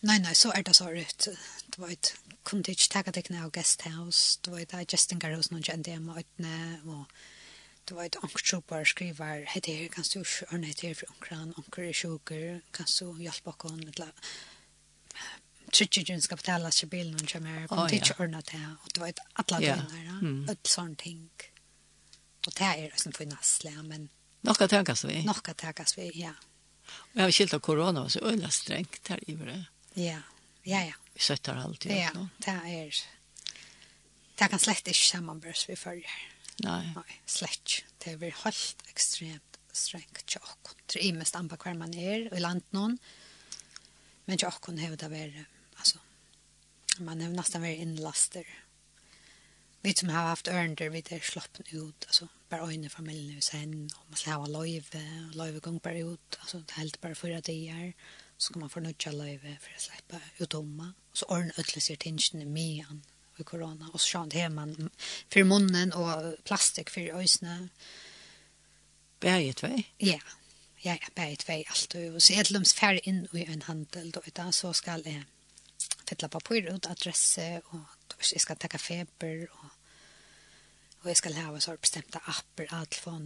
[0.03, 1.28] Nei, nei, så er det så rett.
[1.28, 5.51] Det var et kunde ikke ta deg ned av guesthouse det var det Justin Garros
[5.51, 7.05] någon jag det med att och
[7.86, 10.20] det var ett anktrupper skriver hette her, kan du
[10.51, 14.11] ordna det her for ankeren, anker er sjuker kan du hjelpe kon eller la
[15.74, 18.61] Tryggjøgjøn skal betale seg bilen og kommer her, men det ikke ordnet det.
[18.83, 21.24] Og det var et alle døgner, et sånt ting.
[22.45, 24.09] Og det er liksom for finnassle, men...
[24.45, 25.21] Nokka tøkast vi.
[25.25, 26.33] Nokka tøkast vi, ja.
[27.13, 29.57] Og jeg har skilt av korona, så øyla strengt her i det.
[29.95, 30.20] Ja.
[30.63, 30.93] Ja, ja.
[31.13, 31.91] Vi søtter alltid.
[31.91, 32.27] Ja, no?
[32.45, 33.01] det er...
[34.33, 36.13] Det kan slett ikke sammenbørs vi følger.
[36.63, 36.93] Nei.
[36.95, 37.83] Nei, slett.
[38.01, 40.79] Det blir helt ekstremt strengt til åkken.
[40.87, 42.97] Det er imest an på hver man er, og i land noen.
[44.25, 45.39] Men til åkken har det vært,
[45.77, 46.01] altså,
[47.03, 48.49] man har nesten vært innlaster.
[49.83, 53.89] Vi som har haft ørender, vi er sloppen ut, altså, bare øyne familien hos henne,
[53.97, 57.19] og man skal ha løyve, og løyve gong bare ut, altså, det er helt bare
[57.19, 57.89] fyra dager.
[57.91, 60.89] Ja så kan man få nødja løyve for å slippe ut utdomma.
[61.11, 63.03] Og så ordner ødelig sier tingene med han
[63.39, 63.87] i korona.
[63.93, 64.74] Og så sjøen det man
[65.32, 67.70] for munnen og plastikk for øysene.
[69.24, 69.86] Bære tvei?
[70.03, 70.20] Ja,
[70.83, 71.95] ja, ja, bære tvei alt.
[71.95, 75.24] Og så er det løms færre inn i en handel, då, da, så skal jeg
[76.03, 79.70] fylla papir ut adresse, og jeg skal takke feber, og,
[81.01, 83.21] og jeg skal ha så bestemte apper, alt for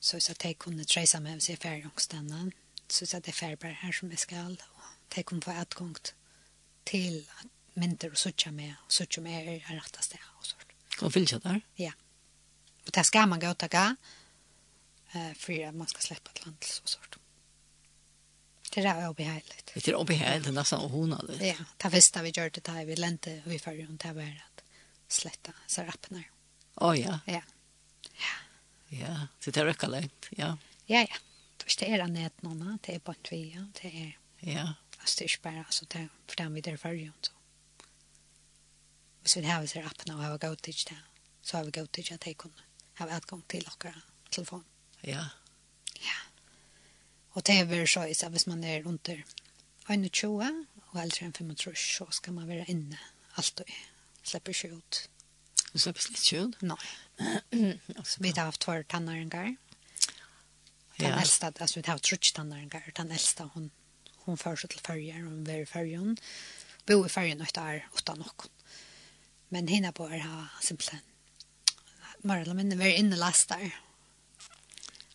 [0.00, 2.52] Så, så jeg kunne treise meg hvis jeg er ferdig omstendene
[2.92, 5.94] så satt jeg ferdig bare her som jeg skal, og det kom for adgång
[6.86, 7.50] til at
[7.80, 10.74] mynter og suttje med, og suttje med er er rett av sted, og sånt.
[11.02, 11.60] Og fylkja der?
[11.78, 11.92] Ja.
[12.86, 13.94] Og det skal man gå til å
[15.38, 17.18] for at man skal slippe et land, og sånt.
[18.74, 19.60] Det er jo behagelig.
[19.74, 21.36] Det er obeheiligt, det er nesten det.
[21.46, 24.64] Ja, det visste vi gjør det da, vi lente, vi følger om det var at
[25.08, 26.24] sletta så rappene.
[26.82, 27.20] Å ja?
[27.26, 27.42] Ja.
[28.18, 28.34] Ja.
[28.90, 30.56] Ja, så det er røkka lengt, ja.
[30.90, 31.20] Ja, ja
[31.64, 33.42] hvis det er en nett noen, det er på en tvi,
[33.80, 34.12] det er
[34.44, 34.66] ja.
[35.04, 37.32] styrsbæra, altså det er for dem vi der før, så.
[39.24, 40.98] Hvis vi har oss appen og har gått til det,
[41.42, 42.66] så har vi gått til at jeg kunne
[43.00, 44.64] ha adgang til dere telefon.
[45.04, 45.24] Ja.
[46.00, 46.18] Ja.
[47.32, 49.22] Og det er veldig så, så hvis man er under
[49.88, 53.00] 21 og eldre enn 35, så skal man være inne
[53.36, 53.72] alltid.
[54.24, 55.00] Slipper ikke ut.
[55.72, 56.60] Du slipper ikke ut?
[56.62, 56.78] Nei.
[58.22, 59.58] Vi har haft tvær tanner en gang.
[60.96, 61.20] Den ja.
[61.20, 63.70] äldsta, alltså vi har trutsch tannaringar, den äldsta hon
[64.24, 66.16] hon förs till färger hon var i färgen.
[66.86, 68.48] Bo i färgen och där utan någon.
[69.48, 71.00] Men hinna på er ha simpelthen.
[72.18, 73.70] Marla men var inne lastar.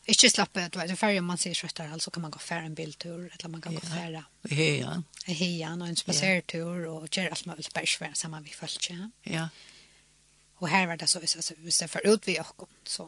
[0.10, 3.28] Ikke slappe, du vet, færre man sier skjøtter, altså kan man gå færre en biltur,
[3.28, 4.24] eller man kan gå færre.
[4.50, 5.04] I heian.
[5.28, 9.10] I heian, og en spasertur, og gjør alt man vil bærsvære sammen vi følger.
[9.26, 9.48] Ja.
[10.56, 11.20] Og her var det så,
[11.58, 13.08] hvis det får ut vi åkken, så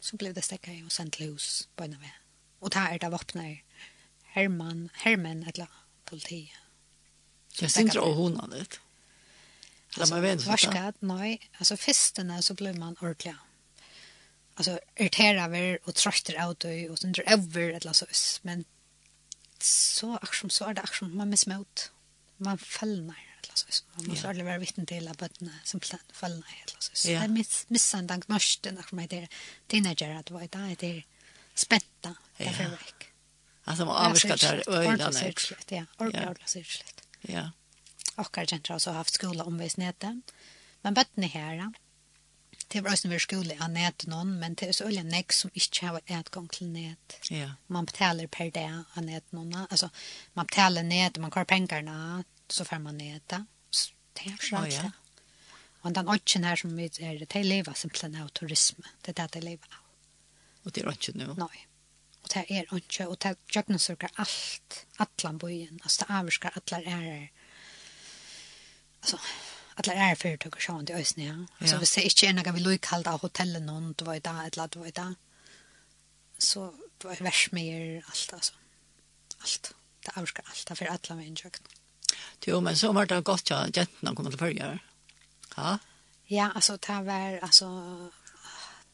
[0.00, 2.12] så blev det stekket og sendt til hus på en av det.
[2.60, 3.62] Og där er det våpner
[4.22, 5.66] Herman, Herman eller
[6.04, 6.52] politi.
[7.60, 8.80] Jag syns inte hon har det.
[9.96, 10.92] Alltså, man vet inte.
[11.00, 11.50] nej.
[11.58, 13.34] Alltså, festerna så blev man ordentlig.
[14.56, 18.06] Altså, irriterer vi og trøster av dig och sen over över eller så.
[18.42, 18.64] Men
[19.60, 21.90] så, akkurat, så er det akkurat Man missmöt.
[22.36, 23.84] Man fällnar eller så.
[23.94, 25.80] Man måste aldrig vara vittne till att bötterna som
[26.12, 27.08] fallna eller så.
[27.08, 27.28] Det är
[27.72, 29.28] missan dank mörsten när man är
[29.66, 30.76] teenager att vara där.
[30.78, 31.06] Det är
[31.54, 32.14] spänta.
[32.36, 33.08] Det är förväck.
[33.64, 34.98] Alltså man avskat där öjlan.
[35.68, 37.02] Ja, orkar så utslätt.
[37.20, 37.50] Ja.
[38.16, 40.32] Och kanske har så haft skola omvis nätet.
[40.82, 41.72] Men bötterna här.
[42.68, 45.32] Det var också när vi skulle av nät någon, men det är så olja nek
[45.32, 47.18] som inte har utgång till nät.
[47.30, 47.50] Ja.
[47.66, 49.54] Man betalar per dag av nät någon.
[49.54, 49.90] Alltså,
[50.32, 53.46] man betalar nät, man kör pengarna så får man äta.
[54.12, 54.68] Det är så här.
[54.68, 54.90] Ja.
[55.80, 58.84] Og den ötchen her som vi er, det lever simpelthen av turisme.
[59.02, 59.84] Det er det det lever av.
[60.64, 61.34] Och det är inte nu?
[61.34, 61.66] Nei.
[62.22, 67.28] Og det er inte, og det jöknarsökar alt, atlan bøyen, altså det avskar alla är
[69.02, 69.18] altså,
[69.76, 71.48] alla är företag og sånt i ösnen.
[71.60, 71.66] Ja.
[71.66, 74.44] Så hvis det ikke er noe vi lojk av hotellet noen, det var i dag,
[74.44, 75.14] eller ladd var i dag,
[76.38, 78.54] Så det var ju värst mer allt alltså.
[79.38, 79.74] Alt.
[80.04, 81.50] Det avskar allt, för alla människor.
[82.46, 84.78] Jo, men så var det godt ja, jentene kom til følge.
[85.56, 85.76] Ja?
[86.30, 87.68] Ja, altså, det var, altså,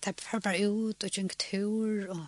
[0.05, 2.27] det var bare ut og gikk tur, og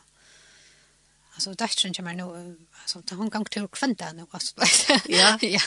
[1.38, 4.54] alltså därchen kommer nu alltså ta hon gång till kvanta nu alltså
[5.08, 5.38] ja.
[5.42, 5.60] Ja.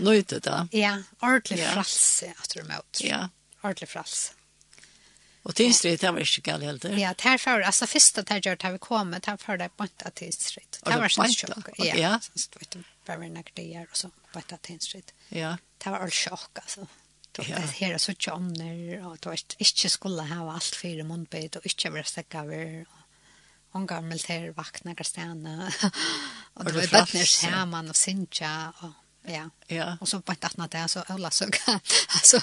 [0.00, 1.70] Nöjt då ja ordentlig ja.
[1.70, 3.28] frals att du mot ja.
[3.62, 4.34] Ordentlig frals.
[5.42, 8.62] Och tinstrit det var inte gal helt ja det här för alltså första det gjort
[8.62, 11.94] har vi kommit, det här för det på att tinstrit det var så chock ja.
[11.94, 12.20] Ja
[13.08, 15.14] Barina Greer och så på ett tinstrit.
[15.28, 15.56] Ja.
[15.78, 16.86] Det var all chock alltså.
[17.32, 17.56] Det ja.
[17.56, 22.04] här så tjomner och det var inte skulle ha allt för munbit och inte vara
[22.04, 22.86] stäcka över.
[23.70, 25.72] Hon gammalt här vakna Kristiana.
[26.54, 29.50] och det var bättre skärman och sinja och Ja.
[29.66, 29.96] ja.
[30.00, 31.44] Och så på ett annat det, så alla så
[32.08, 32.40] alltså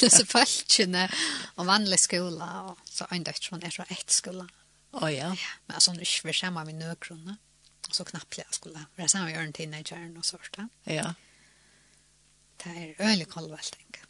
[0.00, 1.10] det så falskne
[1.54, 4.48] och vanlig skola och så ända från är så ett skola.
[4.92, 5.26] Oh, ja.
[5.28, 5.36] ja.
[5.66, 7.36] Men alltså nu är vi samma med nökrona
[7.94, 9.84] så knappt jag skulle vara samma med en tinna i
[10.18, 10.56] och sånt.
[10.84, 11.14] Ja.
[12.56, 14.00] Det är ölig kolvalt tänka.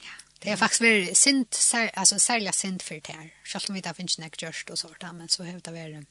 [0.00, 0.10] Ja.
[0.38, 3.34] Det är faktiskt väldigt sint, sär, alltså särskilt sint för det här.
[3.44, 6.06] Självt om vi inte finns näkt görst och sånt, men så har det varit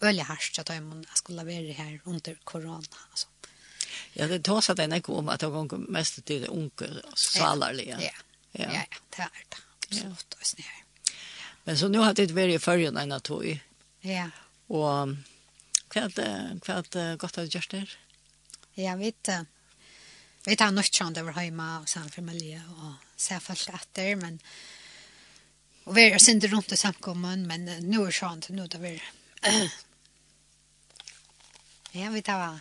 [0.00, 2.86] ölig harskt att jag skulle vara här under corona.
[3.10, 3.28] Alltså.
[4.12, 7.98] Ja, det tar sig den här om att jag gånger mest till det onkel salarliga.
[8.00, 8.10] Ja,
[8.52, 8.84] ja, ja, ja,
[9.16, 9.56] det är det.
[9.88, 10.64] Absolut, ja.
[11.64, 13.60] Men så nu har det varit i förrjön en av tog.
[14.00, 14.30] Ja.
[14.66, 15.08] Och
[15.92, 17.76] Hva er det godt av gjørst
[18.76, 19.44] Ja, vi vet det.
[20.46, 24.38] Vi tar nok sånn over hjemme og sammen familie og ser folk etter, men
[25.86, 28.96] og vi er sinde rundt i samkommen, men nå er sånn til nå da vi
[31.96, 32.58] Ja, vi tar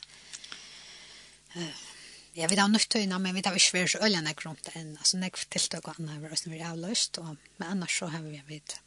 [2.35, 4.93] Ja, vi tar nok tøyna, men vi tar ikke vært så øyne nek rundt enn,
[4.99, 8.09] altså nek tiltak og annet var oss når vi er avløst, og men annars så
[8.11, 8.77] har vi vidt.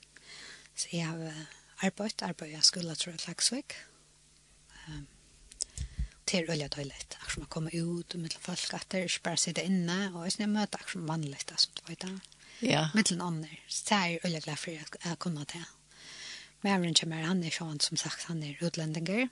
[0.76, 1.46] Så jeg har
[1.86, 3.78] arbeidt, arbeidet, jeg skulle tror jeg, Klagsvik,
[6.28, 9.08] Det er øyelig døylig, akkur som å komme ut og mittel folk, at det er
[9.08, 12.04] ikke bare sitte inne, og jeg snir møte akkur som vanlig, da, som du vet
[12.04, 12.10] da.
[12.60, 12.82] Ja.
[12.92, 15.64] Mittel andre, så jeg er jeg øyelig glad for at jeg kunne det.
[16.60, 19.28] Men jeg kommer, han er sånn, som sagt, han er utlendinger,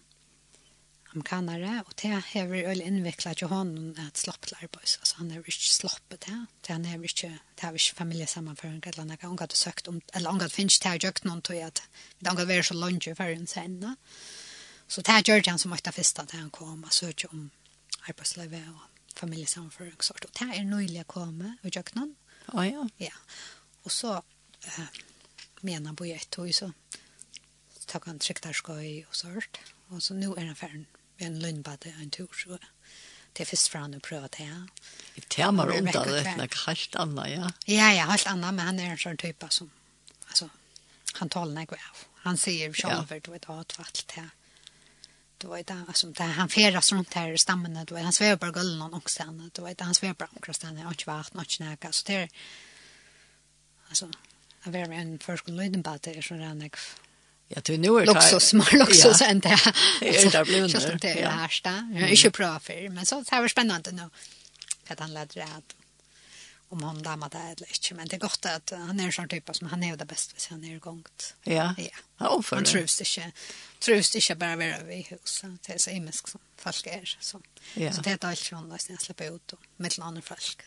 [1.17, 5.31] amerikanere, og det har vi øyelig innviklet til honom at slopp til arbeid, altså han
[5.31, 9.57] hever ikke sloppet det, det han hever ikke, det hever ikke familiesammenføring, eller han hadde
[9.57, 11.83] søkt om, eller han hadde finnes til å gjøre noen, til at
[12.21, 13.97] det hadde vært så langt i ferien senere,
[14.89, 17.51] Så det här gjorde han som måtte första til han kom og sökte om
[18.09, 18.81] arbeidslivet og
[19.17, 20.25] familiesammenføring og sånt.
[20.25, 22.17] Og det er nøylig å komme og gjøre noen.
[22.53, 22.89] Ja, ja.
[22.99, 23.17] Ja.
[23.85, 24.23] Og så
[24.67, 24.87] eh,
[25.61, 26.73] menar på ett tog, så
[27.87, 29.59] tar han trycktarskoj och sånt.
[29.89, 30.87] Och så nu är han färdig
[31.17, 32.59] med en lundbade en tur så
[33.33, 34.69] det är först från att pröva det här.
[35.15, 37.53] Det termer om det är något helt annet, ja?
[37.65, 39.71] Ja, ja, helt annat, men han är en sån typ som,
[40.27, 40.49] alltså,
[41.13, 41.97] han talar något av.
[42.15, 43.21] Han säger själv, ja.
[43.21, 44.31] du vet, att allt det här
[45.39, 48.37] du vet han alltså där han färdas runt här i stammen du vet han svävar
[48.37, 51.51] på gullen och också han du vet han svävar på omkring stammen och vart något
[51.51, 52.29] snäka så där
[53.89, 54.11] alltså
[54.65, 56.77] jag var med en först kunde lyden på det så där näck
[57.49, 59.41] Ja, du nu är det så smart också så det.
[60.01, 60.99] Det där blev det.
[61.01, 61.91] Det är härsta.
[61.95, 64.11] Jag är ju bra för men så det här var spännande nu.
[64.89, 65.75] Att han lärde det att
[66.69, 67.95] om hon dammar det eller inte.
[67.95, 70.33] Men det är gott att han är en sån typ som han är det bästa
[70.35, 71.05] hvis han är igång.
[71.43, 71.85] Ja, ja.
[72.19, 73.33] ja och för han trus inte,
[73.79, 75.63] trus inte bara vara vid huset.
[75.67, 77.17] Det är så imensk som folk är.
[77.21, 77.41] Så,
[77.75, 77.93] ja.
[77.93, 80.63] så det är allt från att jag släpper ut och mellan andra folk.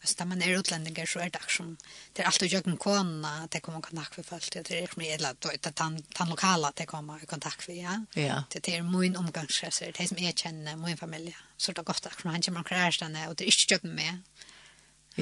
[0.00, 1.76] Alltså när man är utlänningar så är det som
[2.12, 4.52] det är alltid jag kan kona att det kommer i kontakt med folk.
[4.52, 7.76] Det är mer eller då att han han lokala att det kommer i kontakt med
[7.76, 8.22] ja.
[8.22, 8.44] Ja.
[8.48, 11.36] Det är min omgangskrets, det är som jag känner min familj.
[11.56, 14.18] Så det är gott att han kommer krästarna och det är inte jag med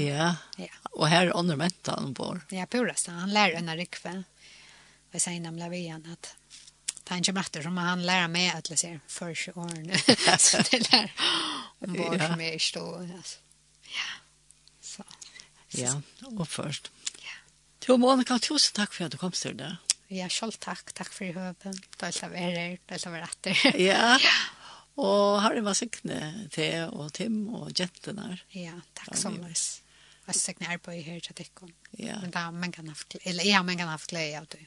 [0.01, 0.37] Ja.
[0.57, 0.69] ja.
[0.91, 2.41] Och här är mentan på.
[2.49, 4.23] Ja, på Han lär en rikve.
[5.15, 6.37] Och säger nämnde vi igen att
[7.05, 9.95] ta kommer efter som han lär mig att läsa för 20 år nu.
[10.39, 11.13] så det lär
[11.79, 12.55] om bort som jag
[13.17, 13.39] Alltså.
[13.83, 14.11] Ja.
[14.81, 15.05] Så.
[15.69, 16.03] Ja,
[16.39, 16.91] och först.
[17.19, 17.31] Ja.
[17.87, 19.77] Jo, Monica, tusen tack för att du kom till det.
[20.11, 20.93] Ja, själv tack.
[20.93, 21.81] Tack för i höven.
[21.97, 22.79] är av er er.
[22.87, 23.81] Dåligt av er efter.
[23.81, 24.19] Ja.
[24.95, 28.39] Och har det var siktne till och Tim och jätterna.
[28.49, 29.83] Ja, tack så mycket.
[30.29, 31.73] Jag sökte arbete här till Tekon.
[31.91, 32.21] Ja.
[32.21, 34.67] Men kan man kan haft eller ja man kan haft läge av det.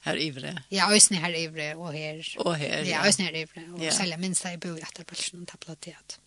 [0.00, 0.62] Här ivre.
[0.68, 2.36] Ja, ösn här ivre och här.
[2.38, 2.84] Och här.
[2.84, 6.20] Ja, ösn här ivre och sälja minsta i bo efter bulsen och tabletet.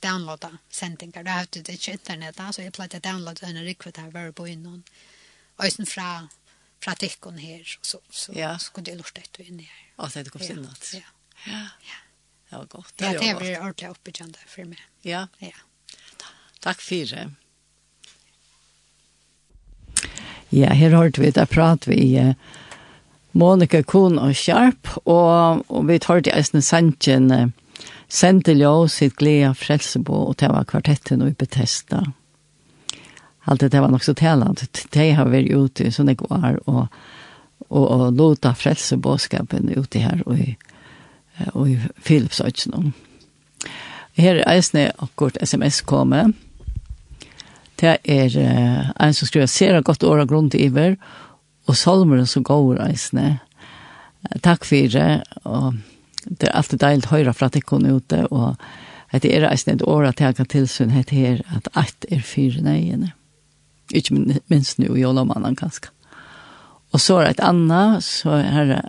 [0.00, 1.22] Downloada sendingar.
[1.22, 4.82] Det har det inte internet alltså jag plattar downloada en rikvet här var på innan.
[5.58, 6.28] Ösn fra
[6.80, 8.58] fra Tekon här så så ja.
[8.58, 9.92] så kunde jag lusta ut in här.
[9.96, 11.00] Och så det kom sen Ja.
[11.46, 11.68] Ja.
[11.80, 11.96] Ja.
[12.50, 12.92] Det var gott.
[12.96, 14.78] Det var ordentligt uppbyggande för mig.
[15.00, 15.28] Ja.
[15.38, 15.52] Ja.
[16.64, 17.30] Takk for
[20.48, 22.32] Ja, her hørte vi det prat vi uh,
[23.32, 27.50] Monika Kuhn og Sharp, og, og vi hørte eisen Sanchin uh,
[28.08, 32.04] Sentelio sitt glede Frelsebo, og det var kvartetten og i Bethesda.
[33.44, 34.64] Alt det var nok så talant.
[34.94, 36.86] De har vært ute som det går, og,
[37.68, 40.54] og, og låta Frelsebåskapen ute her, og i,
[41.52, 41.76] og i
[42.06, 42.94] Philipsøtjennom.
[44.14, 46.32] Her er eisen akkurat sms-kommet,
[47.80, 50.96] Det er uh, en som skriver, ser godt år åra grunn til iver,
[51.68, 53.38] og salmeren som går reisende.
[54.44, 55.74] Takk for det, og
[56.24, 58.56] det er alltid deilig å høre fra at jeg kunne ute, og
[59.12, 62.62] det er reisende et år at jeg kan tilsyn hette her, at alt er fire
[62.64, 63.12] nøyene.
[63.94, 64.16] Ikke
[64.48, 65.92] minst nå, jolamannen kanskje.
[66.94, 68.82] Og så er det et annet, så er det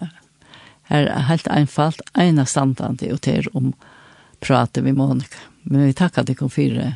[0.85, 3.71] her er helt einfalt, ena standande og til om
[4.43, 5.39] pratet vi Monika.
[5.63, 6.91] Men vi takkar deg kom fire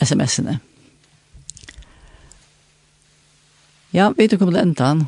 [0.00, 0.58] sms-ene.
[3.96, 5.06] Ja, vi tog kom til enden.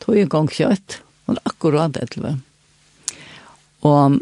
[0.00, 2.38] Tog en gang kjøtt, og akkurat etter.
[3.84, 4.16] Og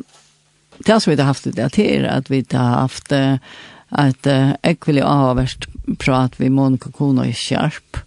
[0.82, 5.06] det som vi har haft det, det er at vi har haft at jeg ville
[5.06, 5.68] ha vært
[6.02, 8.02] prat vi Monika Kona i Kjærp,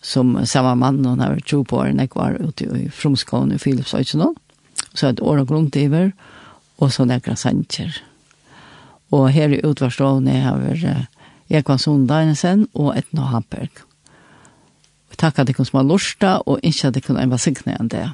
[0.00, 4.24] som samme mann, og når tro på en ekvar ute i Fromskån i Filipsøysen,
[4.94, 6.14] så et år og grunntiver,
[6.80, 7.92] og så nekra sanger.
[9.12, 10.98] Og her i utvarstående har vi
[11.52, 13.91] Ekvann Sundagsen og Etna Hamberg.
[15.12, 17.16] Vi takkar dig som har lust och inte att dig kan
[17.76, 18.10] enn det.